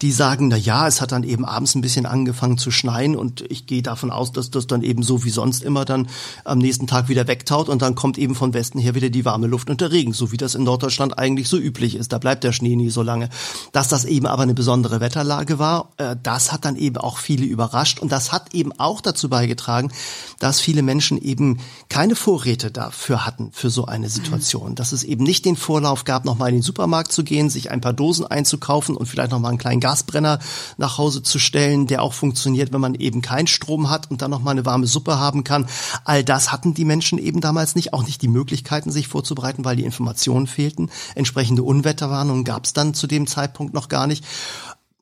die 0.02 0.12
sagen, 0.12 0.48
na 0.48 0.56
ja, 0.56 0.88
es 0.88 1.02
hat 1.02 1.12
dann 1.12 1.24
eben 1.24 1.44
abends 1.44 1.76
ein 1.76 1.82
bisschen 1.82 2.06
angefangen 2.06 2.58
zu 2.58 2.72
schneien 2.72 3.16
und 3.16 3.44
ich 3.50 3.68
gehe 3.68 3.82
davon 3.82 4.10
aus, 4.10 4.32
dass 4.32 4.50
das 4.50 4.68
dann 4.68 4.82
eben 4.82 5.04
so 5.04 5.26
wie 5.26 5.30
sonst 5.30 5.62
immer 5.62 5.84
dann 5.84 6.08
am 6.46 6.60
nächsten 6.60 6.88
Tag 6.88 7.10
wieder 7.10 7.28
wegtaut 7.28 7.68
und 7.68 7.82
dann 7.82 7.96
kommt 7.96 8.18
eben 8.18 8.36
von 8.36 8.54
Westen 8.54 8.80
her 8.80 8.96
wieder 8.96 9.10
die 9.10 9.26
warme 9.26 9.48
Luft 9.48 9.70
und 9.70 9.82
der 9.82 9.92
Regen, 9.92 10.14
so 10.14 10.32
wie 10.32 10.38
das 10.38 10.56
in 10.56 10.64
Norddeutschland 10.64 11.20
eigentlich 11.20 11.50
so 11.50 11.57
so 11.58 11.64
üblich 11.64 11.96
ist. 11.96 12.14
Da 12.14 12.20
bleibt 12.20 12.44
der 12.44 12.52
Schnee 12.52 12.76
nie 12.76 12.90
so 12.90 13.02
lange. 13.02 13.30
Dass 13.72 13.88
das 13.88 14.06
eben 14.06 14.28
aber 14.28 14.44
eine 14.44 14.54
besondere 14.54 15.00
Wetterlage 15.00 15.60
war, 15.60 15.90
äh, 15.98 16.16
das 16.22 16.52
hat 16.52 16.66
dann 16.66 16.76
eben 16.76 16.98
auch 16.98 17.18
viele 17.18 17.46
überrascht 17.46 18.00
und 18.00 18.12
das 18.12 18.32
hat 18.32 18.54
eben 18.54 18.72
auch 18.80 19.02
dazu 19.02 19.30
beigetragen, 19.30 19.92
dass 20.40 20.60
viele 20.60 20.84
Menschen 20.84 21.18
eben 21.18 21.60
keine 21.90 22.16
Vorräte 22.16 22.72
dafür 22.72 23.26
hatten 23.26 23.50
für 23.52 23.70
so 23.70 23.86
eine 23.86 24.10
Situation. 24.10 24.76
Dass 24.76 24.92
es 24.92 25.04
eben 25.04 25.24
nicht 25.24 25.46
den 25.46 25.56
Vorlauf 25.56 26.04
gab, 26.06 26.26
nochmal 26.26 26.50
in 26.50 26.56
den 26.56 26.62
Supermarkt 26.62 27.12
zu 27.12 27.24
gehen, 27.24 27.50
sich 27.50 27.72
ein 27.72 27.82
paar 27.82 27.94
Dosen 27.94 28.26
einzukaufen 28.28 28.96
und 28.96 29.08
vielleicht 29.08 29.32
nochmal 29.32 29.50
einen 29.50 29.58
kleinen 29.58 29.82
Gasbrenner 29.82 30.40
nach 30.78 30.98
Hause 30.98 31.24
zu 31.24 31.40
stellen, 31.40 31.88
der 31.88 32.04
auch 32.04 32.14
funktioniert, 32.14 32.72
wenn 32.72 32.82
man 32.82 32.96
eben 32.96 33.22
keinen 33.22 33.48
Strom 33.48 33.90
hat 33.90 34.12
und 34.12 34.22
dann 34.22 34.32
nochmal 34.32 34.52
eine 34.52 34.66
warme 34.66 34.86
Suppe 34.86 35.20
haben 35.20 35.44
kann. 35.44 35.66
All 36.04 36.24
das 36.24 36.52
hatten 36.52 36.74
die 36.74 36.86
Menschen 36.86 37.18
eben 37.18 37.42
damals 37.42 37.76
nicht, 37.76 37.94
auch 37.94 38.06
nicht 38.06 38.22
die 38.22 38.28
Möglichkeiten, 38.28 38.91
sich 38.91 39.08
vorzubereiten, 39.08 39.65
weil 39.65 39.76
die 39.76 39.86
Informationen 39.86 40.46
fehlten. 40.46 40.89
Entsprechend 41.15 41.47
entsprechende 41.48 41.64
Unwetterwarnungen 41.64 42.44
gab 42.44 42.66
es 42.66 42.74
dann 42.74 42.94
zu 42.94 43.08
dem 43.08 43.26
Zeitpunkt 43.26 43.74
noch 43.74 43.88
gar 43.88 44.06
nicht. 44.08 44.26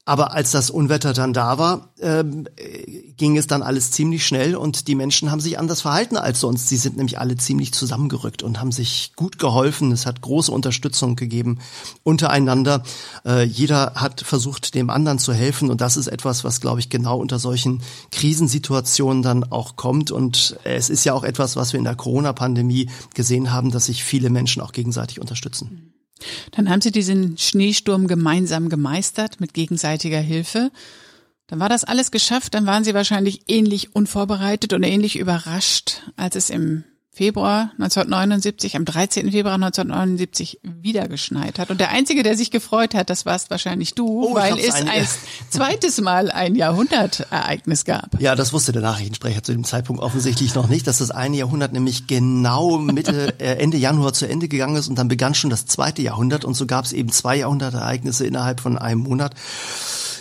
Aber 0.08 0.34
als 0.34 0.52
das 0.52 0.70
Unwetter 0.70 1.14
dann 1.14 1.34
da 1.34 1.58
war, 1.58 1.90
ähm, 2.00 2.48
ging 3.18 3.38
es 3.38 3.48
dann 3.48 3.64
alles 3.64 3.90
ziemlich 3.90 4.24
schnell 4.24 4.56
und 4.56 4.88
die 4.88 4.94
Menschen 4.94 5.32
haben 5.32 5.40
sich 5.40 5.58
anders 5.58 5.82
verhalten 5.82 6.16
als 6.16 6.40
sonst. 6.42 6.70
Sie 6.70 6.78
sind 6.78 6.98
nämlich 6.98 7.18
alle 7.18 7.38
ziemlich 7.38 7.74
zusammengerückt 7.74 8.44
und 8.44 8.60
haben 8.60 8.72
sich 8.72 9.14
gut 9.16 9.40
geholfen. 9.40 9.92
Es 9.92 10.06
hat 10.06 10.22
große 10.22 10.52
Unterstützung 10.52 11.16
gegeben 11.16 11.58
untereinander. 12.04 12.84
Äh, 13.26 13.46
jeder 13.46 13.94
hat 13.96 14.22
versucht, 14.22 14.76
dem 14.76 14.92
anderen 14.92 15.18
zu 15.18 15.34
helfen 15.34 15.72
und 15.72 15.82
das 15.82 15.98
ist 15.98 16.08
etwas, 16.08 16.44
was, 16.44 16.62
glaube 16.62 16.80
ich, 16.80 16.90
genau 16.90 17.18
unter 17.18 17.40
solchen 17.40 17.82
Krisensituationen 18.12 19.24
dann 19.24 19.44
auch 19.44 19.76
kommt. 19.76 20.12
Und 20.12 20.60
es 20.66 20.92
ist 20.92 21.04
ja 21.06 21.16
auch 21.16 21.24
etwas, 21.24 21.56
was 21.56 21.74
wir 21.74 21.80
in 21.80 21.84
der 21.84 21.96
Corona-Pandemie 21.96 22.92
gesehen 23.16 23.52
haben, 23.52 23.72
dass 23.72 23.88
sich 23.88 24.04
viele 24.04 24.30
Menschen 24.30 24.62
auch 24.62 24.72
gegenseitig 24.72 25.20
unterstützen. 25.20 25.95
Dann 26.52 26.70
haben 26.70 26.82
Sie 26.82 26.92
diesen 26.92 27.38
Schneesturm 27.38 28.08
gemeinsam 28.08 28.70
gemeistert 28.70 29.40
mit 29.40 29.54
gegenseitiger 29.54 30.20
Hilfe. 30.20 30.72
Dann 31.48 31.60
war 31.60 31.70
das 31.70 31.84
alles 31.84 32.12
geschafft, 32.12 32.54
dann 32.56 32.66
waren 32.66 32.84
Sie 32.84 32.94
wahrscheinlich 32.94 33.42
ähnlich 33.48 33.96
unvorbereitet 33.96 34.74
und 34.74 34.84
ähnlich 34.84 35.20
überrascht, 35.20 36.02
als 36.16 36.36
es 36.36 36.50
im 36.50 36.84
Februar 37.16 37.72
1979, 37.80 38.76
am 38.76 38.84
13. 38.84 39.32
Februar 39.32 39.54
1979 39.54 40.60
wieder 40.64 41.08
geschneit 41.08 41.60
hat. 41.60 41.70
Und 41.70 41.80
der 41.80 41.92
Einzige, 41.92 42.24
der 42.24 42.36
sich 42.36 42.52
gefreut 42.52 42.94
hat, 42.94 43.10
das 43.10 43.26
warst 43.26 43.50
wahrscheinlich 43.50 43.96
du, 43.96 44.26
oh, 44.26 44.36
weil 44.36 44.60
es 44.60 44.74
ein, 44.74 44.90
ein 44.90 45.08
zweites 45.50 46.02
Mal 46.02 46.30
ein 46.30 46.56
Jahrhundertereignis 46.56 47.86
gab. 47.86 48.20
Ja, 48.20 48.36
das 48.36 48.52
wusste 48.52 48.74
der 48.74 48.82
Nachrichtensprecher 48.82 49.44
zu 49.44 49.54
dem 49.54 49.64
Zeitpunkt 49.64 50.02
offensichtlich 50.02 50.56
noch 50.56 50.68
nicht, 50.68 50.88
dass 50.88 50.98
das 50.98 51.10
eine 51.10 51.38
Jahrhundert 51.38 51.72
nämlich 51.72 52.06
genau 52.06 52.80
Mitte, 52.80 53.34
äh, 53.40 53.64
Ende 53.64 53.78
Januar 53.78 54.12
zu 54.12 54.28
Ende 54.28 54.50
gegangen 54.50 54.76
ist 54.76 54.90
und 54.90 55.00
dann 55.00 55.08
begann 55.08 55.36
schon 55.36 55.50
das 55.50 55.66
zweite 55.68 56.02
Jahrhundert 56.02 56.44
und 56.44 56.56
so 56.56 56.66
gab 56.66 56.84
es 56.84 56.92
eben 56.92 57.14
zwei 57.14 57.38
Jahrhundertereignisse 57.38 58.28
innerhalb 58.28 58.60
von 58.60 58.78
einem 58.78 59.00
Monat. 59.00 59.36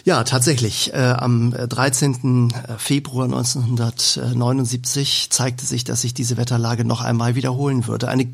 Ja, 0.04 0.22
tatsächlich. 0.22 0.92
Äh, 0.92 0.98
am 0.98 1.52
13. 1.52 2.50
Äh, 2.50 2.76
Februar 2.76 3.24
1979 3.24 5.28
zeigte 5.30 5.64
sich, 5.64 5.84
dass 5.84 6.02
sich 6.02 6.12
diese 6.12 6.36
Wetterlage 6.36 6.84
noch 6.84 7.00
einmal 7.00 7.36
wiederholen 7.36 7.86
würde. 7.86 8.08
Eine 8.08 8.26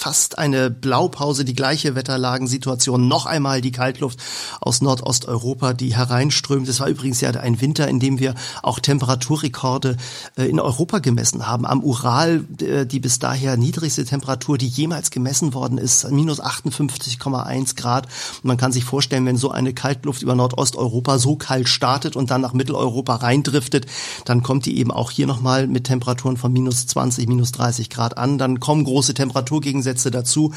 fast 0.00 0.38
eine 0.38 0.70
Blaupause, 0.70 1.44
die 1.44 1.54
gleiche 1.54 1.94
Wetterlagensituation, 1.94 3.06
noch 3.06 3.26
einmal 3.26 3.60
die 3.60 3.70
Kaltluft 3.70 4.18
aus 4.58 4.80
Nordosteuropa, 4.80 5.74
die 5.74 5.94
hereinströmt. 5.94 6.66
Es 6.68 6.80
war 6.80 6.88
übrigens 6.88 7.20
ja 7.20 7.30
ein 7.32 7.60
Winter, 7.60 7.86
in 7.86 8.00
dem 8.00 8.18
wir 8.18 8.34
auch 8.62 8.78
Temperaturrekorde 8.78 9.98
äh, 10.38 10.44
in 10.44 10.58
Europa 10.58 11.00
gemessen 11.00 11.46
haben. 11.46 11.66
Am 11.66 11.84
Ural, 11.84 12.46
äh, 12.62 12.86
die 12.86 12.98
bis 12.98 13.18
daher 13.18 13.58
niedrigste 13.58 14.06
Temperatur, 14.06 14.56
die 14.56 14.68
jemals 14.68 15.10
gemessen 15.10 15.52
worden 15.52 15.76
ist, 15.76 16.10
minus 16.10 16.40
58,1 16.40 17.76
Grad. 17.76 18.06
Und 18.36 18.44
man 18.44 18.56
kann 18.56 18.72
sich 18.72 18.84
vorstellen, 18.84 19.26
wenn 19.26 19.36
so 19.36 19.50
eine 19.50 19.74
Kaltluft 19.74 20.22
über 20.22 20.34
Nordosteuropa 20.34 21.18
so 21.18 21.36
kalt 21.36 21.68
startet 21.68 22.16
und 22.16 22.30
dann 22.30 22.40
nach 22.40 22.54
Mitteleuropa 22.54 23.16
reindriftet, 23.16 23.84
dann 24.24 24.42
kommt 24.42 24.64
die 24.64 24.78
eben 24.78 24.92
auch 24.92 25.10
hier 25.10 25.26
nochmal 25.26 25.66
mit 25.66 25.84
Temperaturen 25.84 26.38
von 26.38 26.54
minus 26.54 26.86
20, 26.86 27.28
minus 27.28 27.52
30 27.52 27.90
Grad 27.90 28.16
an. 28.16 28.38
Dann 28.38 28.60
kommen 28.60 28.84
große 28.84 29.12
Temperaturgegensätze 29.12 29.89
Gegensätze 29.90 30.10
dazu. 30.10 30.52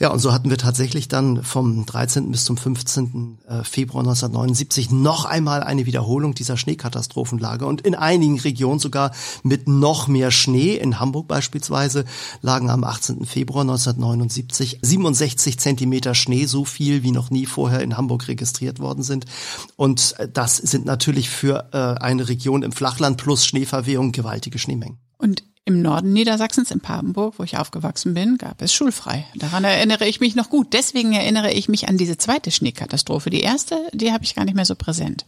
Ja, 0.00 0.10
und 0.10 0.18
so 0.18 0.32
hatten 0.32 0.50
wir 0.50 0.58
tatsächlich 0.58 1.08
dann 1.08 1.42
vom 1.42 1.86
13. 1.86 2.30
bis 2.30 2.44
zum 2.44 2.56
15. 2.56 3.38
Äh, 3.46 3.64
Februar 3.64 4.02
1979 4.02 4.90
noch 4.90 5.24
einmal 5.24 5.62
eine 5.62 5.86
Wiederholung 5.86 6.34
dieser 6.34 6.56
Schneekatastrophenlage 6.56 7.66
und 7.66 7.82
in 7.82 7.94
einigen 7.94 8.38
Regionen 8.40 8.80
sogar 8.80 9.12
mit 9.42 9.68
noch 9.68 10.08
mehr 10.08 10.30
Schnee. 10.30 10.76
In 10.76 10.98
Hamburg 10.98 11.28
beispielsweise 11.28 12.04
lagen 12.42 12.70
am 12.70 12.84
18. 12.84 13.24
Februar 13.24 13.62
1979 13.62 14.80
67 14.82 15.58
Zentimeter 15.58 16.14
Schnee, 16.14 16.46
so 16.46 16.64
viel 16.64 17.02
wie 17.02 17.12
noch 17.12 17.30
nie 17.30 17.46
vorher 17.46 17.80
in 17.80 17.96
Hamburg 17.96 18.28
registriert 18.28 18.80
worden 18.80 19.02
sind. 19.02 19.26
Und 19.76 20.14
das 20.32 20.56
sind 20.56 20.84
natürlich 20.84 21.30
für 21.30 21.72
eine 21.72 22.28
Region 22.28 22.62
im 22.62 22.72
Flachland 22.72 23.18
plus 23.18 23.46
Schneeverwehung 23.46 24.12
gewaltige 24.12 24.58
Schneemengen. 24.58 24.98
Und 25.18 25.42
im 25.66 25.80
Norden 25.80 26.12
Niedersachsens, 26.12 26.70
in 26.70 26.80
Papenburg, 26.80 27.38
wo 27.38 27.42
ich 27.42 27.56
aufgewachsen 27.56 28.12
bin, 28.12 28.36
gab 28.36 28.60
es 28.60 28.74
schulfrei. 28.74 29.24
Daran 29.34 29.64
erinnere 29.64 30.06
ich 30.06 30.20
mich 30.20 30.34
noch 30.34 30.50
gut. 30.50 30.74
Deswegen 30.74 31.14
erinnere 31.14 31.52
ich 31.52 31.70
mich 31.70 31.88
an 31.88 31.96
diese 31.96 32.18
zweite 32.18 32.50
Schneekatastrophe. 32.50 33.30
Die 33.30 33.40
erste, 33.40 33.78
die 33.94 34.12
habe 34.12 34.24
ich 34.24 34.34
gar 34.34 34.44
nicht 34.44 34.56
mehr 34.56 34.66
so 34.66 34.74
präsent. 34.74 35.24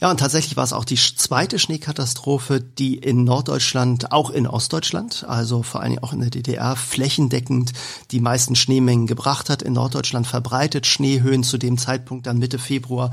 Ja, 0.00 0.08
und 0.08 0.20
tatsächlich 0.20 0.56
war 0.56 0.62
es 0.62 0.72
auch 0.72 0.84
die 0.84 0.94
zweite 0.94 1.58
Schneekatastrophe, 1.58 2.60
die 2.60 2.98
in 2.98 3.24
Norddeutschland, 3.24 4.12
auch 4.12 4.30
in 4.30 4.46
Ostdeutschland, 4.46 5.24
also 5.26 5.64
vor 5.64 5.80
allem 5.80 5.98
auch 5.98 6.12
in 6.12 6.20
der 6.20 6.30
DDR, 6.30 6.76
flächendeckend 6.76 7.72
die 8.12 8.20
meisten 8.20 8.54
Schneemengen 8.54 9.08
gebracht 9.08 9.50
hat. 9.50 9.60
In 9.60 9.72
Norddeutschland 9.72 10.28
verbreitet 10.28 10.86
Schneehöhen 10.86 11.42
zu 11.42 11.58
dem 11.58 11.78
Zeitpunkt 11.78 12.28
dann 12.28 12.38
Mitte 12.38 12.60
Februar 12.60 13.10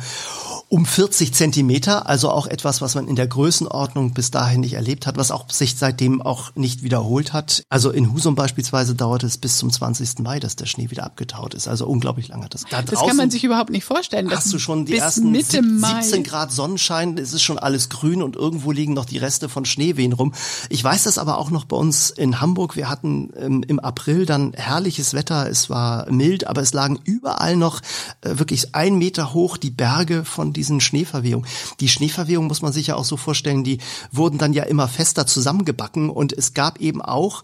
um 0.70 0.86
40 0.86 1.34
Zentimeter, 1.34 2.08
also 2.08 2.30
auch 2.30 2.46
etwas, 2.46 2.82
was 2.82 2.94
man 2.94 3.08
in 3.08 3.16
der 3.16 3.28
Größenordnung 3.28 4.14
bis 4.14 4.30
dahin 4.30 4.62
nicht 4.62 4.74
erlebt 4.74 5.08
hat, 5.08 5.18
was 5.18 5.32
auch 5.32 5.50
sich 5.50 5.76
seitdem 5.76 6.22
auch 6.22 6.54
nicht 6.56 6.67
nicht 6.68 6.84
wiederholt 6.84 7.32
hat. 7.32 7.64
Also 7.70 7.92
in 7.92 8.12
Husum 8.12 8.36
beispielsweise 8.36 8.94
dauerte 8.94 9.26
es 9.26 9.38
bis 9.38 9.58
zum 9.58 9.72
20. 9.72 10.20
Mai, 10.20 10.42
dass 10.42 10.58
der 10.58 10.66
Schnee 10.66 10.92
wieder 10.92 11.06
abgetaut 11.06 11.54
ist. 11.54 11.70
Also 11.70 11.88
unglaublich 11.88 12.28
lang 12.28 12.44
hat 12.44 12.54
das. 12.54 12.66
Da 12.70 12.82
das 12.82 13.00
kann 13.00 13.16
man 13.16 13.32
sich 13.32 13.46
überhaupt 13.46 13.70
nicht 13.70 13.86
vorstellen. 13.86 14.30
Hast 14.30 14.52
du 14.52 14.60
schon 14.60 14.86
die 14.86 14.98
ersten 14.98 15.32
Mitte 15.32 15.62
17 15.64 16.24
Grad 16.24 16.52
Sonnenschein, 16.52 17.18
es 17.18 17.32
ist 17.32 17.44
schon 17.44 17.58
alles 17.58 17.88
grün 17.88 18.22
und 18.22 18.36
irgendwo 18.36 18.74
liegen 18.74 18.94
noch 18.94 19.06
die 19.06 19.18
Reste 19.18 19.48
von 19.48 19.64
Schneewehen 19.64 20.12
rum. 20.12 20.34
Ich 20.70 20.84
weiß 20.84 21.04
das 21.04 21.18
aber 21.18 21.38
auch 21.38 21.52
noch 21.52 21.64
bei 21.64 21.78
uns 21.78 22.10
in 22.10 22.42
Hamburg. 22.42 22.76
Wir 22.76 22.90
hatten 22.90 23.32
ähm, 23.38 23.64
im 23.66 23.80
April 23.80 24.26
dann 24.26 24.52
herrliches 24.54 25.14
Wetter. 25.14 25.50
Es 25.50 25.70
war 25.70 26.12
mild, 26.12 26.48
aber 26.48 26.62
es 26.62 26.74
lagen 26.74 27.00
überall 27.06 27.56
noch 27.56 27.82
äh, 28.22 28.38
wirklich 28.38 28.76
ein 28.76 28.98
Meter 28.98 29.34
hoch 29.34 29.56
die 29.56 29.72
Berge 29.72 30.26
von 30.26 30.52
diesen 30.52 30.82
Schneeverwehungen. 30.82 31.48
Die 31.80 31.88
Schneeverwehungen 31.88 32.50
muss 32.50 32.62
man 32.62 32.74
sich 32.74 32.88
ja 32.88 32.96
auch 32.96 33.06
so 33.06 33.16
vorstellen, 33.16 33.64
die 33.64 33.78
wurden 34.12 34.38
dann 34.38 34.52
ja 34.52 34.64
immer 34.64 34.90
fester 34.90 35.26
zusammengebacken 35.26 36.10
und 36.10 36.34
es 36.34 36.54
gab 36.58 36.80
eben 36.80 37.04
auch 37.04 37.44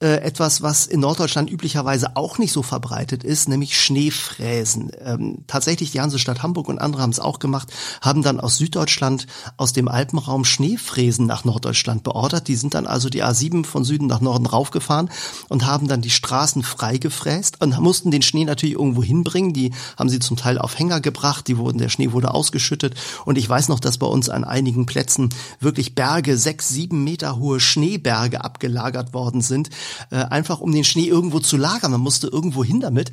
äh, 0.00 0.22
etwas, 0.22 0.62
was 0.62 0.86
in 0.86 1.00
Norddeutschland 1.00 1.50
üblicherweise 1.50 2.16
auch 2.16 2.38
nicht 2.38 2.52
so 2.52 2.62
verbreitet 2.62 3.22
ist, 3.22 3.50
nämlich 3.50 3.78
Schneefräsen. 3.78 4.90
Ähm, 5.04 5.44
tatsächlich, 5.46 5.90
die 5.90 6.00
Hansestadt 6.00 6.42
Hamburg 6.42 6.68
und 6.68 6.78
andere 6.78 7.02
haben 7.02 7.10
es 7.10 7.20
auch 7.20 7.38
gemacht, 7.38 7.68
haben 8.00 8.22
dann 8.22 8.40
aus 8.40 8.56
Süddeutschland, 8.56 9.26
aus 9.58 9.74
dem 9.74 9.88
Alpenraum 9.88 10.46
Schneefräsen 10.46 11.26
nach 11.26 11.44
Norddeutschland 11.44 12.02
beordert. 12.02 12.48
Die 12.48 12.56
sind 12.56 12.72
dann 12.72 12.86
also 12.86 13.10
die 13.10 13.22
A7 13.22 13.66
von 13.66 13.84
Süden 13.84 14.06
nach 14.06 14.22
Norden 14.22 14.46
raufgefahren 14.46 15.10
und 15.50 15.66
haben 15.66 15.86
dann 15.86 16.00
die 16.00 16.08
Straßen 16.08 16.62
freigefräst 16.62 17.60
und 17.60 17.78
mussten 17.78 18.10
den 18.10 18.22
Schnee 18.22 18.46
natürlich 18.46 18.76
irgendwo 18.76 19.02
hinbringen. 19.02 19.52
Die 19.52 19.72
haben 19.98 20.08
sie 20.08 20.18
zum 20.18 20.38
Teil 20.38 20.56
auf 20.56 20.78
Hänger 20.78 21.02
gebracht, 21.02 21.46
die 21.46 21.58
wurden, 21.58 21.76
der 21.76 21.90
Schnee 21.90 22.12
wurde 22.12 22.32
ausgeschüttet. 22.32 22.94
Und 23.26 23.36
ich 23.36 23.46
weiß 23.46 23.68
noch, 23.68 23.80
dass 23.80 23.98
bei 23.98 24.06
uns 24.06 24.30
an 24.30 24.44
einigen 24.44 24.86
Plätzen 24.86 25.28
wirklich 25.58 25.94
Berge, 25.94 26.38
sechs, 26.38 26.70
sieben 26.70 27.04
Meter 27.04 27.36
hohe 27.36 27.60
Schneeberge 27.60 28.42
abgelagert 28.42 29.12
worden 29.12 29.42
sind 29.42 29.68
äh, 30.10 30.16
einfach 30.16 30.60
um 30.60 30.72
den 30.72 30.84
Schnee 30.84 31.06
irgendwo 31.06 31.40
zu 31.40 31.56
lagern. 31.56 31.90
Man 31.90 32.00
musste 32.00 32.28
irgendwo 32.28 32.64
hin 32.64 32.80
damit. 32.80 33.12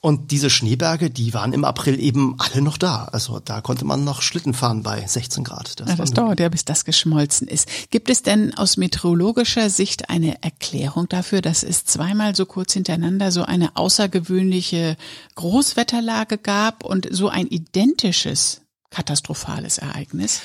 Und 0.00 0.30
diese 0.30 0.50
Schneeberge, 0.50 1.10
die 1.10 1.34
waren 1.34 1.52
im 1.52 1.64
April 1.64 2.00
eben 2.00 2.36
alle 2.38 2.62
noch 2.62 2.78
da. 2.78 3.04
Also 3.12 3.40
da 3.40 3.60
konnte 3.60 3.84
man 3.84 4.04
noch 4.04 4.22
Schlitten 4.22 4.54
fahren 4.54 4.82
bei 4.82 5.04
16 5.06 5.44
Grad. 5.44 5.80
Das, 5.80 5.88
ja, 5.88 5.96
das 5.96 6.12
dauert 6.12 6.40
ja, 6.40 6.48
bis 6.48 6.64
das 6.64 6.84
geschmolzen 6.84 7.48
ist. 7.48 7.68
Gibt 7.90 8.10
es 8.10 8.22
denn 8.22 8.54
aus 8.54 8.76
meteorologischer 8.76 9.70
Sicht 9.70 10.08
eine 10.10 10.42
Erklärung 10.42 11.08
dafür, 11.08 11.42
dass 11.42 11.62
es 11.62 11.84
zweimal 11.84 12.34
so 12.34 12.46
kurz 12.46 12.72
hintereinander 12.72 13.32
so 13.32 13.42
eine 13.42 13.76
außergewöhnliche 13.76 14.96
Großwetterlage 15.34 16.38
gab 16.38 16.84
und 16.84 17.08
so 17.10 17.28
ein 17.28 17.46
identisches 17.46 18.60
katastrophales 18.90 19.78
Ereignis? 19.78 20.40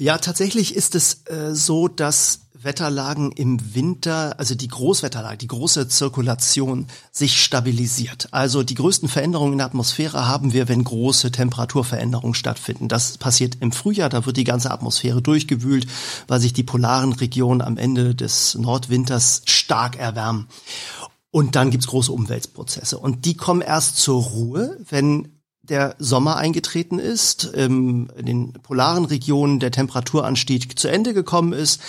Ja, 0.00 0.16
tatsächlich 0.16 0.76
ist 0.76 0.94
es 0.94 1.26
äh, 1.26 1.54
so, 1.54 1.86
dass 1.86 2.46
Wetterlagen 2.54 3.32
im 3.32 3.74
Winter, 3.74 4.40
also 4.40 4.54
die 4.54 4.68
Großwetterlage, 4.68 5.36
die 5.36 5.46
große 5.46 5.88
Zirkulation 5.88 6.86
sich 7.12 7.42
stabilisiert. 7.42 8.28
Also 8.30 8.62
die 8.62 8.76
größten 8.76 9.10
Veränderungen 9.10 9.52
in 9.52 9.58
der 9.58 9.66
Atmosphäre 9.66 10.26
haben 10.26 10.54
wir, 10.54 10.70
wenn 10.70 10.84
große 10.84 11.32
Temperaturveränderungen 11.32 12.32
stattfinden. 12.32 12.88
Das 12.88 13.18
passiert 13.18 13.58
im 13.60 13.72
Frühjahr, 13.72 14.08
da 14.08 14.24
wird 14.24 14.38
die 14.38 14.44
ganze 14.44 14.70
Atmosphäre 14.70 15.20
durchgewühlt, 15.20 15.86
weil 16.28 16.40
sich 16.40 16.54
die 16.54 16.62
polaren 16.62 17.12
Regionen 17.12 17.60
am 17.60 17.76
Ende 17.76 18.14
des 18.14 18.54
Nordwinters 18.54 19.42
stark 19.44 19.98
erwärmen. 19.98 20.48
Und 21.30 21.56
dann 21.56 21.70
gibt's 21.70 21.88
große 21.88 22.10
Umweltprozesse. 22.10 22.98
Und 22.98 23.26
die 23.26 23.36
kommen 23.36 23.60
erst 23.60 23.98
zur 23.98 24.22
Ruhe, 24.22 24.78
wenn 24.88 25.39
der 25.70 25.94
Sommer 25.98 26.36
eingetreten 26.36 26.98
ist, 26.98 27.52
ähm, 27.54 28.10
in 28.16 28.26
den 28.26 28.52
polaren 28.52 29.04
Regionen 29.04 29.60
der 29.60 29.70
Temperaturanstieg 29.70 30.78
zu 30.78 30.88
Ende 30.88 31.14
gekommen 31.14 31.52
ist, 31.52 31.80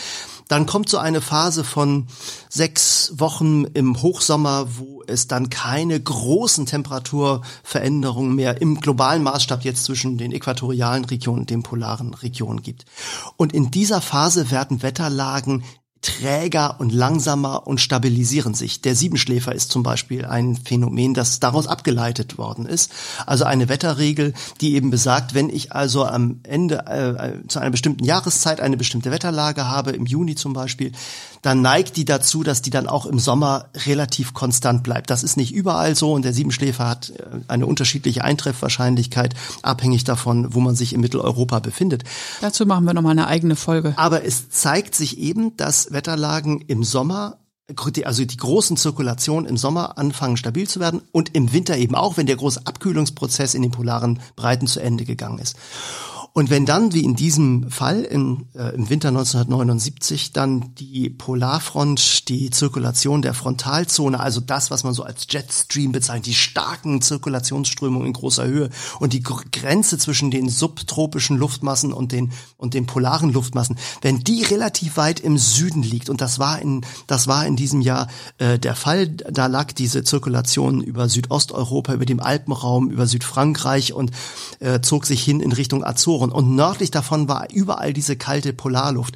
dann 0.47 0.65
kommt 0.65 0.89
so 0.89 0.97
eine 0.97 1.21
Phase 1.21 1.63
von 1.63 2.07
sechs 2.49 3.13
Wochen 3.15 3.63
im 3.73 4.01
Hochsommer, 4.01 4.67
wo 4.77 5.01
es 5.07 5.27
dann 5.27 5.49
keine 5.49 5.97
großen 5.97 6.65
Temperaturveränderungen 6.65 8.35
mehr 8.35 8.61
im 8.61 8.81
globalen 8.81 9.23
Maßstab 9.23 9.63
jetzt 9.63 9.85
zwischen 9.85 10.17
den 10.17 10.33
äquatorialen 10.33 11.05
Regionen 11.05 11.41
und 11.41 11.49
den 11.49 11.63
polaren 11.63 12.13
Regionen 12.13 12.61
gibt. 12.61 12.83
Und 13.37 13.53
in 13.53 13.71
dieser 13.71 14.01
Phase 14.01 14.51
werden 14.51 14.83
Wetterlagen 14.83 15.63
träger 16.01 16.79
und 16.79 16.91
langsamer 16.91 17.67
und 17.67 17.79
stabilisieren 17.79 18.55
sich. 18.55 18.81
Der 18.81 18.95
Siebenschläfer 18.95 19.53
ist 19.53 19.71
zum 19.71 19.83
Beispiel 19.83 20.25
ein 20.25 20.55
Phänomen, 20.55 21.13
das 21.13 21.39
daraus 21.39 21.67
abgeleitet 21.67 22.39
worden 22.39 22.65
ist. 22.65 22.91
Also 23.27 23.45
eine 23.45 23.69
Wetterregel, 23.69 24.33
die 24.61 24.73
eben 24.73 24.89
besagt, 24.89 25.35
wenn 25.35 25.49
ich 25.49 25.73
also 25.73 26.05
am 26.05 26.39
Ende 26.43 26.87
äh, 26.87 27.47
zu 27.47 27.59
einer 27.59 27.69
bestimmten 27.69 28.03
Jahreszeit 28.03 28.61
eine 28.61 28.77
bestimmte 28.77 29.11
Wetterlage 29.11 29.67
habe, 29.67 29.91
im 29.91 30.07
Juni 30.07 30.33
zum 30.33 30.53
Beispiel, 30.53 30.91
dann 31.43 31.61
neigt 31.61 31.97
die 31.97 32.05
dazu, 32.05 32.41
dass 32.41 32.63
die 32.63 32.69
dann 32.71 32.87
auch 32.87 33.05
im 33.05 33.19
Sommer 33.19 33.65
relativ 33.85 34.33
konstant 34.33 34.83
bleibt. 34.83 35.09
Das 35.11 35.23
ist 35.23 35.37
nicht 35.37 35.53
überall 35.53 35.95
so 35.95 36.13
und 36.13 36.25
der 36.25 36.33
Siebenschläfer 36.33 36.87
hat 36.87 37.11
äh, 37.11 37.23
eine 37.47 37.67
unterschiedliche 37.67 38.23
Eintreffwahrscheinlichkeit, 38.23 39.35
abhängig 39.61 40.03
davon, 40.03 40.55
wo 40.55 40.61
man 40.61 40.75
sich 40.75 40.93
in 40.93 41.01
Mitteleuropa 41.01 41.59
befindet. 41.59 42.05
Dazu 42.41 42.65
machen 42.65 42.85
wir 42.85 42.95
nochmal 42.95 43.11
eine 43.11 43.27
eigene 43.27 43.55
Folge. 43.55 43.93
Aber 43.97 44.25
es 44.25 44.49
zeigt 44.49 44.95
sich 44.95 45.19
eben, 45.19 45.55
dass 45.57 45.90
Wetterlagen 45.93 46.61
im 46.61 46.83
Sommer 46.83 47.37
also 48.03 48.25
die 48.25 48.37
großen 48.37 48.75
Zirkulationen 48.75 49.49
im 49.49 49.55
Sommer 49.55 49.97
anfangen 49.97 50.35
stabil 50.35 50.67
zu 50.67 50.81
werden 50.81 51.01
und 51.13 51.33
im 51.35 51.53
Winter 51.53 51.77
eben 51.77 51.95
auch, 51.95 52.17
wenn 52.17 52.25
der 52.25 52.35
große 52.35 52.61
Abkühlungsprozess 52.65 53.53
in 53.53 53.61
den 53.61 53.71
polaren 53.71 54.19
Breiten 54.35 54.67
zu 54.67 54.81
Ende 54.81 55.05
gegangen 55.05 55.39
ist. 55.39 55.55
Und 56.33 56.49
wenn 56.49 56.65
dann, 56.65 56.93
wie 56.93 57.03
in 57.03 57.15
diesem 57.15 57.69
Fall 57.69 58.03
in, 58.03 58.45
äh, 58.55 58.73
im 58.73 58.89
Winter 58.89 59.09
1979, 59.09 60.31
dann 60.31 60.73
die 60.75 61.09
Polarfront, 61.09 62.29
die 62.29 62.49
Zirkulation 62.49 63.21
der 63.21 63.33
Frontalzone, 63.33 64.17
also 64.17 64.39
das, 64.39 64.71
was 64.71 64.85
man 64.85 64.93
so 64.93 65.03
als 65.03 65.27
Jetstream 65.29 65.91
bezeichnet, 65.91 66.27
die 66.27 66.33
starken 66.33 67.01
Zirkulationsströmungen 67.01 68.07
in 68.07 68.13
großer 68.13 68.45
Höhe 68.45 68.69
und 69.01 69.11
die 69.11 69.21
Grenze 69.21 69.97
zwischen 69.97 70.31
den 70.31 70.47
subtropischen 70.47 71.35
Luftmassen 71.35 71.91
und 71.91 72.13
den, 72.13 72.31
und 72.55 72.75
den 72.75 72.85
polaren 72.85 73.33
Luftmassen, 73.33 73.77
wenn 74.01 74.23
die 74.23 74.43
relativ 74.43 74.95
weit 74.95 75.19
im 75.19 75.37
Süden 75.37 75.83
liegt, 75.83 76.09
und 76.09 76.21
das 76.21 76.39
war 76.39 76.61
in, 76.61 76.85
das 77.07 77.27
war 77.27 77.45
in 77.45 77.57
diesem 77.57 77.81
Jahr 77.81 78.07
äh, 78.37 78.57
der 78.57 78.75
Fall, 78.75 79.09
da 79.09 79.47
lag 79.47 79.73
diese 79.73 80.05
Zirkulation 80.05 80.81
über 80.81 81.09
Südosteuropa, 81.09 81.93
über 81.93 82.05
dem 82.05 82.21
Alpenraum, 82.21 82.89
über 82.89 83.05
Südfrankreich 83.05 83.91
und 83.91 84.11
äh, 84.59 84.79
zog 84.79 85.05
sich 85.05 85.21
hin 85.21 85.41
in 85.41 85.51
Richtung 85.51 85.83
Azoren 85.83 86.20
Azoren 86.21 86.31
und 86.31 86.55
nördlich 86.55 86.91
davon 86.91 87.27
war 87.27 87.47
überall 87.51 87.93
diese 87.93 88.15
kalte 88.15 88.53
Polarluft. 88.53 89.15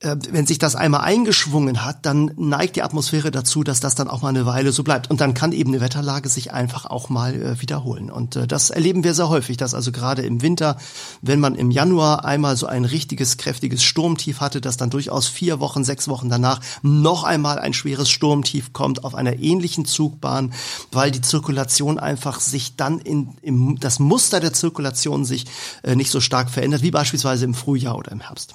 Äh, 0.00 0.16
wenn 0.30 0.46
sich 0.46 0.58
das 0.58 0.76
einmal 0.76 1.00
eingeschwungen 1.00 1.82
hat, 1.82 2.04
dann 2.04 2.30
neigt 2.36 2.76
die 2.76 2.82
Atmosphäre 2.82 3.30
dazu, 3.30 3.64
dass 3.64 3.80
das 3.80 3.94
dann 3.94 4.08
auch 4.08 4.20
mal 4.20 4.28
eine 4.28 4.44
Weile 4.44 4.70
so 4.70 4.82
bleibt. 4.82 5.10
Und 5.10 5.22
dann 5.22 5.32
kann 5.32 5.52
eben 5.52 5.70
eine 5.70 5.80
Wetterlage 5.80 6.28
sich 6.28 6.52
einfach 6.52 6.84
auch 6.84 7.08
mal 7.08 7.34
äh, 7.34 7.62
wiederholen. 7.62 8.10
Und 8.10 8.36
äh, 8.36 8.46
das 8.46 8.68
erleben 8.68 9.04
wir 9.04 9.14
sehr 9.14 9.30
häufig, 9.30 9.56
dass 9.56 9.72
also 9.72 9.92
gerade 9.92 10.20
im 10.20 10.42
Winter, 10.42 10.76
wenn 11.22 11.40
man 11.40 11.54
im 11.54 11.70
Januar 11.70 12.26
einmal 12.26 12.56
so 12.56 12.66
ein 12.66 12.84
richtiges, 12.84 13.38
kräftiges 13.38 13.84
Sturmtief 13.84 14.40
hatte, 14.40 14.60
dass 14.60 14.76
dann 14.76 14.90
durchaus 14.90 15.28
vier 15.28 15.60
Wochen, 15.60 15.82
sechs 15.82 16.08
Wochen 16.08 16.28
danach 16.28 16.60
noch 16.82 17.24
einmal 17.24 17.58
ein 17.58 17.72
schweres 17.72 18.10
Sturmtief 18.10 18.74
kommt 18.74 19.02
auf 19.02 19.14
einer 19.14 19.38
ähnlichen 19.38 19.86
Zugbahn, 19.86 20.52
weil 20.92 21.10
die 21.10 21.22
Zirkulation 21.22 21.98
einfach 21.98 22.40
sich 22.40 22.76
dann 22.76 22.98
in, 22.98 23.38
im, 23.40 23.80
das 23.80 23.98
Muster 23.98 24.40
der 24.40 24.52
Zirkulation 24.52 25.24
sich 25.24 25.46
nicht 25.86 26.10
so 26.10 26.20
stark 26.20 26.50
verändert, 26.50 26.82
wie 26.82 26.90
beispielsweise 26.90 27.44
im 27.46 27.54
Frühjahr 27.54 27.96
oder 27.96 28.12
im 28.12 28.20
Herbst. 28.20 28.54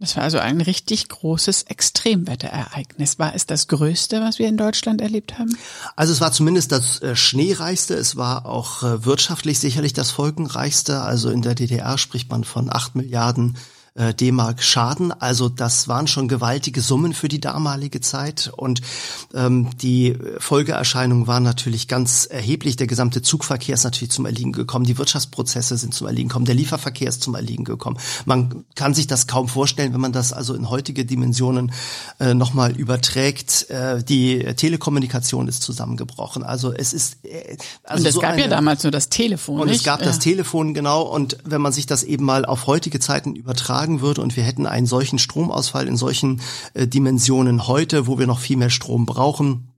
Das 0.00 0.16
war 0.16 0.24
also 0.24 0.38
ein 0.38 0.60
richtig 0.60 1.08
großes 1.08 1.62
Extremwetterereignis. 1.64 3.18
War 3.18 3.34
es 3.34 3.46
das 3.46 3.68
größte, 3.68 4.20
was 4.20 4.40
wir 4.40 4.48
in 4.48 4.56
Deutschland 4.56 5.00
erlebt 5.00 5.38
haben? 5.38 5.56
Also 5.94 6.12
es 6.12 6.20
war 6.20 6.32
zumindest 6.32 6.72
das 6.72 7.00
äh, 7.00 7.14
schneereichste. 7.14 7.94
Es 7.94 8.16
war 8.16 8.46
auch 8.46 8.82
äh, 8.82 9.04
wirtschaftlich 9.04 9.60
sicherlich 9.60 9.92
das 9.92 10.10
folgenreichste. 10.10 11.00
Also 11.00 11.30
in 11.30 11.42
der 11.42 11.54
DDR 11.54 11.96
spricht 11.96 12.28
man 12.28 12.42
von 12.42 12.72
acht 12.72 12.96
Milliarden 12.96 13.56
äh, 13.94 14.12
D-Mark 14.12 14.62
Schaden. 14.62 15.12
Also 15.12 15.48
das 15.48 15.88
waren 15.88 16.06
schon 16.06 16.28
gewaltige 16.28 16.80
Summen 16.80 17.14
für 17.14 17.28
die 17.28 17.40
damalige 17.40 18.00
Zeit 18.00 18.50
und 18.56 18.80
ähm, 19.34 19.70
die 19.80 20.16
Folgeerscheinungen 20.38 21.26
waren 21.26 21.44
natürlich 21.44 21.86
ganz 21.86 22.26
erheblich. 22.26 22.76
Der 22.76 22.86
gesamte 22.86 23.22
Zugverkehr 23.22 23.74
ist 23.74 23.84
natürlich 23.84 24.10
zum 24.10 24.26
Erliegen 24.26 24.52
gekommen, 24.52 24.84
die 24.84 24.98
Wirtschaftsprozesse 24.98 25.76
sind 25.76 25.94
zum 25.94 26.06
Erliegen 26.08 26.28
gekommen, 26.28 26.44
der 26.44 26.56
Lieferverkehr 26.56 27.08
ist 27.08 27.22
zum 27.22 27.34
Erliegen 27.34 27.64
gekommen. 27.64 27.98
Man 28.24 28.64
kann 28.74 28.94
sich 28.94 29.06
das 29.06 29.26
kaum 29.26 29.48
vorstellen, 29.48 29.92
wenn 29.92 30.00
man 30.00 30.12
das 30.12 30.32
also 30.32 30.54
in 30.54 30.70
heutige 30.70 31.04
Dimensionen 31.04 31.72
äh, 32.18 32.34
nochmal 32.34 32.72
überträgt. 32.76 33.70
Äh, 33.70 34.02
die 34.02 34.40
Telekommunikation 34.56 35.46
ist 35.46 35.62
zusammengebrochen. 35.62 36.42
Also 36.42 36.72
es 36.72 36.92
ist 36.92 37.24
äh, 37.24 37.56
also 37.84 38.02
und 38.02 38.08
es 38.08 38.14
so 38.14 38.20
gab 38.20 38.32
eine, 38.32 38.42
ja 38.42 38.48
damals 38.48 38.82
nur 38.82 38.90
das 38.90 39.08
Telefon. 39.08 39.60
Und 39.60 39.68
nicht? 39.68 39.78
es 39.78 39.84
gab 39.84 40.00
ja. 40.00 40.06
das 40.06 40.18
Telefon 40.18 40.74
genau. 40.74 41.02
Und 41.02 41.38
wenn 41.44 41.60
man 41.60 41.72
sich 41.72 41.86
das 41.86 42.02
eben 42.02 42.24
mal 42.24 42.44
auf 42.44 42.66
heutige 42.66 42.98
Zeiten 42.98 43.36
übertragt 43.36 43.83
übertragen 43.84 44.00
würde 44.00 44.22
und 44.22 44.36
wir 44.36 44.44
hätten 44.44 44.66
einen 44.66 44.86
solchen 44.86 45.18
Stromausfall 45.18 45.88
in 45.88 45.96
solchen 45.96 46.40
äh, 46.74 46.86
Dimensionen 46.86 47.66
heute, 47.66 48.06
wo 48.06 48.18
wir 48.18 48.26
noch 48.26 48.38
viel 48.38 48.56
mehr 48.56 48.70
Strom 48.70 49.06
brauchen, 49.06 49.73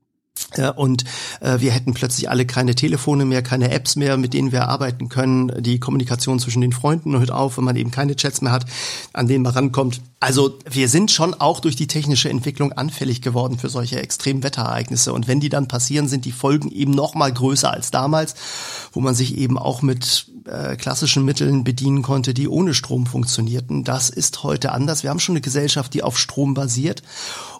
Und 0.76 1.04
äh, 1.40 1.60
wir 1.60 1.72
hätten 1.72 1.92
plötzlich 1.92 2.30
alle 2.30 2.46
keine 2.46 2.74
Telefone 2.74 3.24
mehr, 3.24 3.42
keine 3.42 3.70
Apps 3.72 3.96
mehr, 3.96 4.16
mit 4.16 4.32
denen 4.32 4.52
wir 4.52 4.68
arbeiten 4.68 5.08
können. 5.08 5.52
Die 5.62 5.80
Kommunikation 5.80 6.38
zwischen 6.38 6.60
den 6.60 6.72
Freunden 6.72 7.18
hört 7.18 7.32
auf, 7.32 7.58
wenn 7.58 7.64
man 7.64 7.76
eben 7.76 7.90
keine 7.90 8.16
Chats 8.16 8.40
mehr 8.42 8.52
hat, 8.52 8.64
an 9.12 9.26
denen 9.26 9.42
man 9.42 9.52
rankommt. 9.52 10.00
Also 10.20 10.58
wir 10.68 10.88
sind 10.88 11.10
schon 11.10 11.34
auch 11.34 11.60
durch 11.60 11.76
die 11.76 11.88
technische 11.88 12.30
Entwicklung 12.30 12.72
anfällig 12.72 13.20
geworden 13.22 13.58
für 13.58 13.68
solche 13.68 14.00
Extremwetterereignisse. 14.00 15.12
Und 15.12 15.28
wenn 15.28 15.40
die 15.40 15.48
dann 15.48 15.68
passieren, 15.68 16.08
sind 16.08 16.24
die 16.24 16.32
Folgen 16.32 16.70
eben 16.70 16.92
noch 16.92 17.14
mal 17.14 17.32
größer 17.32 17.70
als 17.70 17.90
damals, 17.90 18.34
wo 18.92 19.00
man 19.00 19.14
sich 19.14 19.36
eben 19.36 19.58
auch 19.58 19.82
mit 19.82 20.26
äh, 20.46 20.76
klassischen 20.76 21.24
Mitteln 21.24 21.64
bedienen 21.64 22.02
konnte, 22.02 22.32
die 22.32 22.48
ohne 22.48 22.72
Strom 22.72 23.06
funktionierten. 23.06 23.84
Das 23.84 24.10
ist 24.10 24.42
heute 24.42 24.72
anders. 24.72 25.02
Wir 25.02 25.10
haben 25.10 25.20
schon 25.20 25.34
eine 25.34 25.42
Gesellschaft, 25.42 25.92
die 25.92 26.02
auf 26.02 26.18
Strom 26.18 26.54
basiert. 26.54 27.02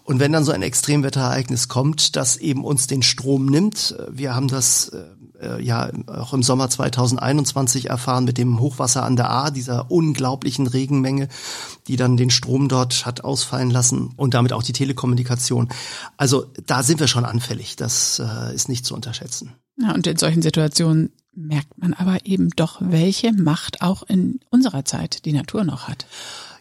Und 0.06 0.20
wenn 0.20 0.30
dann 0.32 0.44
so 0.44 0.52
ein 0.52 0.62
Extremwetterereignis 0.62 1.66
kommt, 1.66 2.14
das 2.14 2.36
eben 2.36 2.64
uns 2.64 2.86
den 2.86 3.02
Strom 3.02 3.46
nimmt, 3.46 3.96
wir 4.08 4.36
haben 4.36 4.46
das 4.46 4.92
äh, 5.40 5.60
ja 5.60 5.90
auch 6.06 6.32
im 6.32 6.44
Sommer 6.44 6.70
2021 6.70 7.90
erfahren 7.90 8.24
mit 8.24 8.38
dem 8.38 8.60
Hochwasser 8.60 9.02
an 9.02 9.16
der 9.16 9.30
A, 9.30 9.50
dieser 9.50 9.90
unglaublichen 9.90 10.68
Regenmenge, 10.68 11.28
die 11.88 11.96
dann 11.96 12.16
den 12.16 12.30
Strom 12.30 12.68
dort 12.68 13.04
hat 13.04 13.24
ausfallen 13.24 13.70
lassen 13.70 14.12
und 14.16 14.34
damit 14.34 14.52
auch 14.52 14.62
die 14.62 14.72
Telekommunikation. 14.72 15.70
Also 16.16 16.46
da 16.66 16.84
sind 16.84 17.00
wir 17.00 17.08
schon 17.08 17.24
anfällig. 17.24 17.74
Das 17.74 18.20
äh, 18.20 18.54
ist 18.54 18.68
nicht 18.68 18.86
zu 18.86 18.94
unterschätzen. 18.94 19.54
Ja, 19.76 19.92
und 19.92 20.06
in 20.06 20.16
solchen 20.16 20.40
Situationen 20.40 21.10
merkt 21.34 21.78
man 21.78 21.94
aber 21.94 22.24
eben 22.24 22.50
doch, 22.50 22.80
welche 22.80 23.32
Macht 23.32 23.82
auch 23.82 24.04
in 24.04 24.38
unserer 24.50 24.84
Zeit 24.84 25.24
die 25.24 25.32
Natur 25.32 25.64
noch 25.64 25.88
hat. 25.88 26.06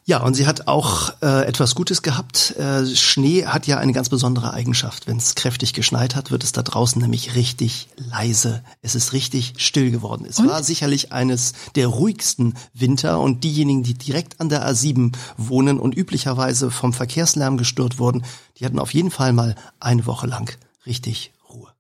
Ja, 0.07 0.21
und 0.21 0.35
sie 0.35 0.45
hat 0.45 0.67
auch 0.67 1.13
äh, 1.23 1.47
etwas 1.47 1.73
Gutes 1.73 2.03
gehabt. 2.03 2.55
Äh, 2.57 2.85
Schnee 2.85 3.47
hat 3.47 3.65
ja 3.65 3.79
eine 3.79 3.91
ganz 3.91 4.07
besondere 4.09 4.53
Eigenschaft. 4.53 5.07
Wenn 5.07 5.17
es 5.17 5.33
kräftig 5.33 5.73
geschneit 5.73 6.15
hat, 6.15 6.29
wird 6.29 6.43
es 6.43 6.51
da 6.51 6.61
draußen 6.61 7.01
nämlich 7.01 7.33
richtig 7.33 7.89
leise. 7.97 8.63
Es 8.83 8.93
ist 8.93 9.13
richtig 9.13 9.55
still 9.57 9.89
geworden. 9.89 10.27
Es 10.29 10.37
und? 10.37 10.47
war 10.47 10.63
sicherlich 10.63 11.11
eines 11.11 11.53
der 11.73 11.87
ruhigsten 11.87 12.53
Winter 12.75 13.19
und 13.19 13.43
diejenigen, 13.43 13.81
die 13.81 13.95
direkt 13.95 14.39
an 14.39 14.49
der 14.49 14.69
A7 14.69 15.13
wohnen 15.37 15.79
und 15.79 15.97
üblicherweise 15.97 16.69
vom 16.69 16.93
Verkehrslärm 16.93 17.57
gestört 17.57 17.97
wurden, 17.97 18.23
die 18.59 18.65
hatten 18.65 18.77
auf 18.77 18.93
jeden 18.93 19.09
Fall 19.09 19.33
mal 19.33 19.55
eine 19.79 20.05
Woche 20.05 20.27
lang 20.27 20.55
richtig 20.85 21.31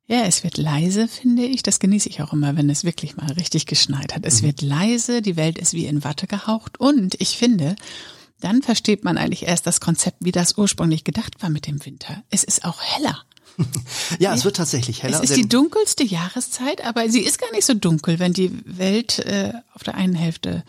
ja, 0.07 0.23
es 0.25 0.43
wird 0.43 0.57
leise, 0.57 1.07
finde 1.07 1.45
ich. 1.45 1.63
Das 1.63 1.79
genieße 1.79 2.09
ich 2.09 2.21
auch 2.21 2.33
immer, 2.33 2.55
wenn 2.55 2.69
es 2.69 2.83
wirklich 2.83 3.17
mal 3.17 3.31
richtig 3.31 3.65
geschneit 3.65 4.13
hat. 4.13 4.25
Es 4.25 4.41
mhm. 4.41 4.47
wird 4.47 4.61
leise, 4.61 5.21
die 5.21 5.35
Welt 5.35 5.57
ist 5.57 5.73
wie 5.73 5.85
in 5.85 6.03
Watte 6.03 6.27
gehaucht 6.27 6.79
und 6.79 7.19
ich 7.19 7.37
finde, 7.37 7.75
dann 8.39 8.61
versteht 8.61 9.03
man 9.03 9.17
eigentlich 9.17 9.47
erst 9.47 9.65
das 9.65 9.79
Konzept, 9.79 10.17
wie 10.19 10.31
das 10.31 10.57
ursprünglich 10.57 11.03
gedacht 11.03 11.41
war 11.41 11.49
mit 11.49 11.67
dem 11.67 11.83
Winter. 11.85 12.23
Es 12.29 12.43
ist 12.43 12.65
auch 12.65 12.81
heller. 12.81 13.23
ja, 14.19 14.33
es 14.33 14.43
wird 14.43 14.57
tatsächlich 14.57 15.01
heller. 15.01 15.17
Es 15.23 15.29
ist 15.29 15.37
die 15.37 15.47
dunkelste 15.47 16.03
Jahreszeit, 16.03 16.85
aber 16.85 17.09
sie 17.09 17.21
ist 17.21 17.39
gar 17.39 17.51
nicht 17.51 17.65
so 17.65 17.73
dunkel, 17.73 18.19
wenn 18.19 18.33
die 18.33 18.51
Welt 18.65 19.19
äh, 19.19 19.53
auf 19.73 19.83
der 19.83 19.95
einen 19.95 20.13
Hälfte 20.13 20.63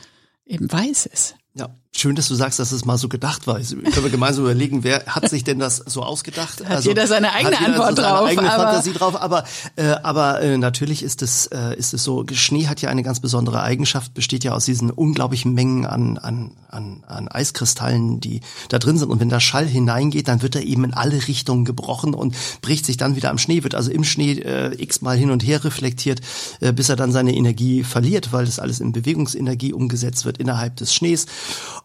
eben 0.46 0.70
weiß 0.70 1.06
ist. 1.06 1.34
Ja, 1.54 1.74
schön, 2.00 2.16
dass 2.16 2.28
du 2.28 2.34
sagst, 2.34 2.58
dass 2.58 2.72
es 2.72 2.84
mal 2.84 2.98
so 2.98 3.08
gedacht 3.08 3.46
war. 3.46 3.58
Können 3.60 3.84
wir 3.84 4.10
gemeinsam 4.10 4.44
überlegen, 4.44 4.84
wer 4.84 5.04
hat 5.06 5.28
sich 5.28 5.44
denn 5.44 5.58
das 5.58 5.76
so 5.76 6.02
ausgedacht? 6.02 6.64
Hat 6.64 6.76
also, 6.76 6.88
jeder 6.88 7.06
seine 7.06 7.32
eigene 7.32 7.56
jeder 7.56 7.66
Antwort 7.66 7.96
seine 7.96 8.08
drauf. 8.08 8.28
eigene 8.28 8.52
aber 8.52 8.62
Fantasie 8.64 8.92
drauf. 8.92 9.20
Aber, 9.20 9.44
äh, 9.76 9.86
aber 10.02 10.40
äh, 10.40 10.58
natürlich 10.58 11.02
ist 11.02 11.22
es, 11.22 11.46
äh, 11.46 11.76
ist 11.76 11.94
es 11.94 12.04
so, 12.04 12.24
Schnee 12.32 12.66
hat 12.66 12.80
ja 12.82 12.90
eine 12.90 13.02
ganz 13.02 13.20
besondere 13.20 13.62
Eigenschaft, 13.62 14.14
besteht 14.14 14.44
ja 14.44 14.52
aus 14.52 14.64
diesen 14.64 14.90
unglaublichen 14.90 15.54
Mengen 15.54 15.86
an, 15.86 16.18
an, 16.18 16.52
an, 16.68 17.04
an 17.06 17.28
Eiskristallen, 17.28 18.20
die 18.20 18.40
da 18.68 18.78
drin 18.78 18.98
sind. 18.98 19.10
Und 19.10 19.20
wenn 19.20 19.28
da 19.28 19.40
Schall 19.40 19.66
hineingeht, 19.66 20.28
dann 20.28 20.42
wird 20.42 20.56
er 20.56 20.62
eben 20.62 20.84
in 20.84 20.94
alle 20.94 21.26
Richtungen 21.26 21.64
gebrochen 21.64 22.14
und 22.14 22.34
bricht 22.62 22.86
sich 22.86 22.96
dann 22.96 23.16
wieder 23.16 23.30
am 23.30 23.38
Schnee, 23.38 23.62
wird 23.62 23.74
also 23.74 23.90
im 23.90 24.04
Schnee 24.04 24.32
äh, 24.32 24.74
x-mal 24.80 25.16
hin 25.16 25.30
und 25.30 25.46
her 25.46 25.64
reflektiert, 25.64 26.20
äh, 26.60 26.72
bis 26.72 26.88
er 26.88 26.96
dann 26.96 27.12
seine 27.12 27.34
Energie 27.34 27.84
verliert, 27.84 28.32
weil 28.32 28.44
das 28.44 28.58
alles 28.58 28.80
in 28.80 28.92
Bewegungsenergie 28.92 29.72
umgesetzt 29.72 30.24
wird 30.24 30.38
innerhalb 30.38 30.76
des 30.76 30.94
Schnees. 30.94 31.26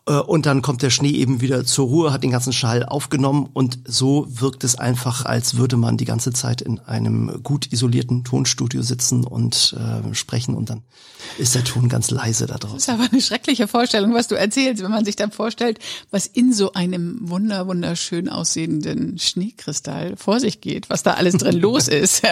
Äh, 0.07 0.13
und 0.13 0.45
dann 0.45 0.61
kommt 0.61 0.81
der 0.81 0.89
Schnee 0.89 1.11
eben 1.11 1.41
wieder 1.41 1.65
zur 1.65 1.87
Ruhe, 1.87 2.13
hat 2.13 2.23
den 2.23 2.31
ganzen 2.31 2.53
Schall 2.53 2.85
aufgenommen 2.85 3.49
und 3.53 3.79
so 3.85 4.25
wirkt 4.29 4.63
es 4.63 4.75
einfach, 4.75 5.25
als 5.25 5.57
würde 5.57 5.77
man 5.77 5.97
die 5.97 6.05
ganze 6.05 6.33
Zeit 6.33 6.61
in 6.61 6.79
einem 6.79 7.41
gut 7.43 7.71
isolierten 7.71 8.23
Tonstudio 8.23 8.81
sitzen 8.81 9.23
und 9.23 9.75
äh, 9.77 10.13
sprechen 10.13 10.55
und 10.55 10.69
dann 10.69 10.83
ist 11.37 11.55
der 11.55 11.63
Ton 11.63 11.87
ganz 11.87 12.09
leise 12.09 12.47
da 12.47 12.57
draußen. 12.57 12.77
Das 12.77 12.87
ist 12.87 12.89
aber 12.89 13.07
eine 13.11 13.21
schreckliche 13.21 13.67
Vorstellung, 13.67 14.13
was 14.13 14.27
du 14.27 14.35
erzählst, 14.35 14.83
wenn 14.83 14.91
man 14.91 15.05
sich 15.05 15.15
dann 15.15 15.31
vorstellt, 15.31 15.79
was 16.09 16.25
in 16.25 16.51
so 16.53 16.73
einem 16.73 17.17
wunder 17.21 17.67
wunderschön 17.67 18.27
aussehenden 18.29 19.19
Schneekristall 19.19 20.15
vor 20.17 20.39
sich 20.39 20.61
geht, 20.61 20.89
was 20.89 21.03
da 21.03 21.13
alles 21.13 21.35
drin 21.37 21.57
los 21.59 21.87
ist. 21.87 22.23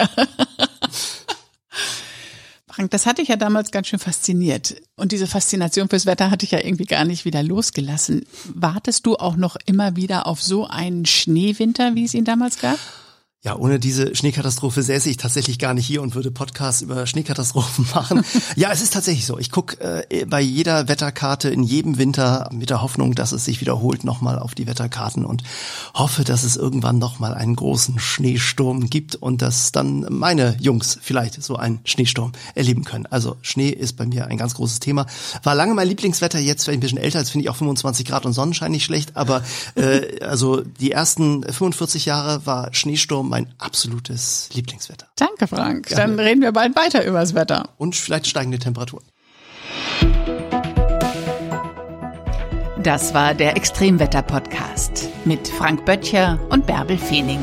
Frank, 2.72 2.90
das 2.92 3.06
hatte 3.06 3.20
ich 3.20 3.28
ja 3.28 3.36
damals 3.36 3.70
ganz 3.70 3.88
schön 3.88 3.98
fasziniert. 3.98 4.76
Und 4.96 5.12
diese 5.12 5.26
Faszination 5.26 5.88
fürs 5.88 6.06
Wetter 6.06 6.30
hatte 6.30 6.44
ich 6.44 6.52
ja 6.52 6.60
irgendwie 6.62 6.84
gar 6.84 7.04
nicht 7.04 7.24
wieder 7.24 7.42
losgelassen. 7.42 8.24
Wartest 8.54 9.06
du 9.06 9.16
auch 9.16 9.36
noch 9.36 9.56
immer 9.66 9.96
wieder 9.96 10.26
auf 10.26 10.42
so 10.42 10.66
einen 10.66 11.04
Schneewinter, 11.04 11.94
wie 11.94 12.04
es 12.04 12.14
ihn 12.14 12.24
damals 12.24 12.60
gab? 12.60 12.78
Ja, 13.42 13.56
ohne 13.56 13.80
diese 13.80 14.14
Schneekatastrophe 14.14 14.82
säße 14.82 15.08
ich 15.08 15.16
tatsächlich 15.16 15.58
gar 15.58 15.72
nicht 15.72 15.86
hier 15.86 16.02
und 16.02 16.14
würde 16.14 16.30
Podcasts 16.30 16.82
über 16.82 17.06
Schneekatastrophen 17.06 17.86
machen. 17.94 18.22
ja, 18.54 18.70
es 18.70 18.82
ist 18.82 18.92
tatsächlich 18.92 19.24
so. 19.24 19.38
Ich 19.38 19.50
gucke 19.50 19.80
äh, 19.80 20.26
bei 20.26 20.42
jeder 20.42 20.88
Wetterkarte 20.88 21.48
in 21.48 21.62
jedem 21.62 21.96
Winter 21.96 22.50
mit 22.52 22.68
der 22.68 22.82
Hoffnung, 22.82 23.14
dass 23.14 23.32
es 23.32 23.46
sich 23.46 23.62
wiederholt 23.62 24.04
nochmal 24.04 24.38
auf 24.38 24.54
die 24.54 24.66
Wetterkarten 24.66 25.24
und 25.24 25.42
hoffe, 25.94 26.22
dass 26.22 26.42
es 26.42 26.56
irgendwann 26.56 26.98
nochmal 26.98 27.32
einen 27.32 27.56
großen 27.56 27.98
Schneesturm 27.98 28.90
gibt 28.90 29.16
und 29.16 29.40
dass 29.40 29.72
dann 29.72 30.04
meine 30.10 30.58
Jungs 30.60 30.98
vielleicht 31.00 31.42
so 31.42 31.56
einen 31.56 31.80
Schneesturm 31.84 32.32
erleben 32.54 32.84
können. 32.84 33.06
Also 33.06 33.38
Schnee 33.40 33.70
ist 33.70 33.96
bei 33.96 34.04
mir 34.04 34.26
ein 34.26 34.36
ganz 34.36 34.54
großes 34.54 34.80
Thema. 34.80 35.06
War 35.44 35.54
lange 35.54 35.72
mein 35.72 35.88
Lieblingswetter, 35.88 36.38
jetzt 36.38 36.64
vielleicht 36.64 36.80
ein 36.80 36.82
bisschen 36.82 36.98
älter, 36.98 37.20
jetzt 37.20 37.30
finde 37.30 37.44
ich 37.44 37.48
auch 37.48 37.56
25 37.56 38.04
Grad 38.04 38.26
und 38.26 38.34
Sonnenschein 38.34 38.70
nicht 38.70 38.84
schlecht, 38.84 39.16
aber 39.16 39.42
äh, 39.76 40.20
also 40.20 40.60
die 40.60 40.90
ersten 40.90 41.42
45 41.42 42.04
Jahre 42.04 42.44
war 42.44 42.74
Schneesturm 42.74 43.29
mein 43.30 43.54
absolutes 43.58 44.50
Lieblingswetter. 44.52 45.06
Danke, 45.16 45.46
Frank. 45.46 45.86
Gerne. 45.86 46.16
Dann 46.16 46.20
reden 46.20 46.42
wir 46.42 46.52
bald 46.52 46.76
weiter 46.76 47.04
über 47.06 47.20
das 47.20 47.34
Wetter. 47.34 47.70
Und 47.78 47.96
vielleicht 47.96 48.26
steigende 48.26 48.58
Temperaturen. 48.58 49.04
Das 52.82 53.14
war 53.14 53.34
der 53.34 53.56
Extremwetter-Podcast 53.56 55.08
mit 55.24 55.48
Frank 55.48 55.84
Böttcher 55.84 56.38
und 56.50 56.66
Bärbel 56.66 56.98
Feening. 56.98 57.40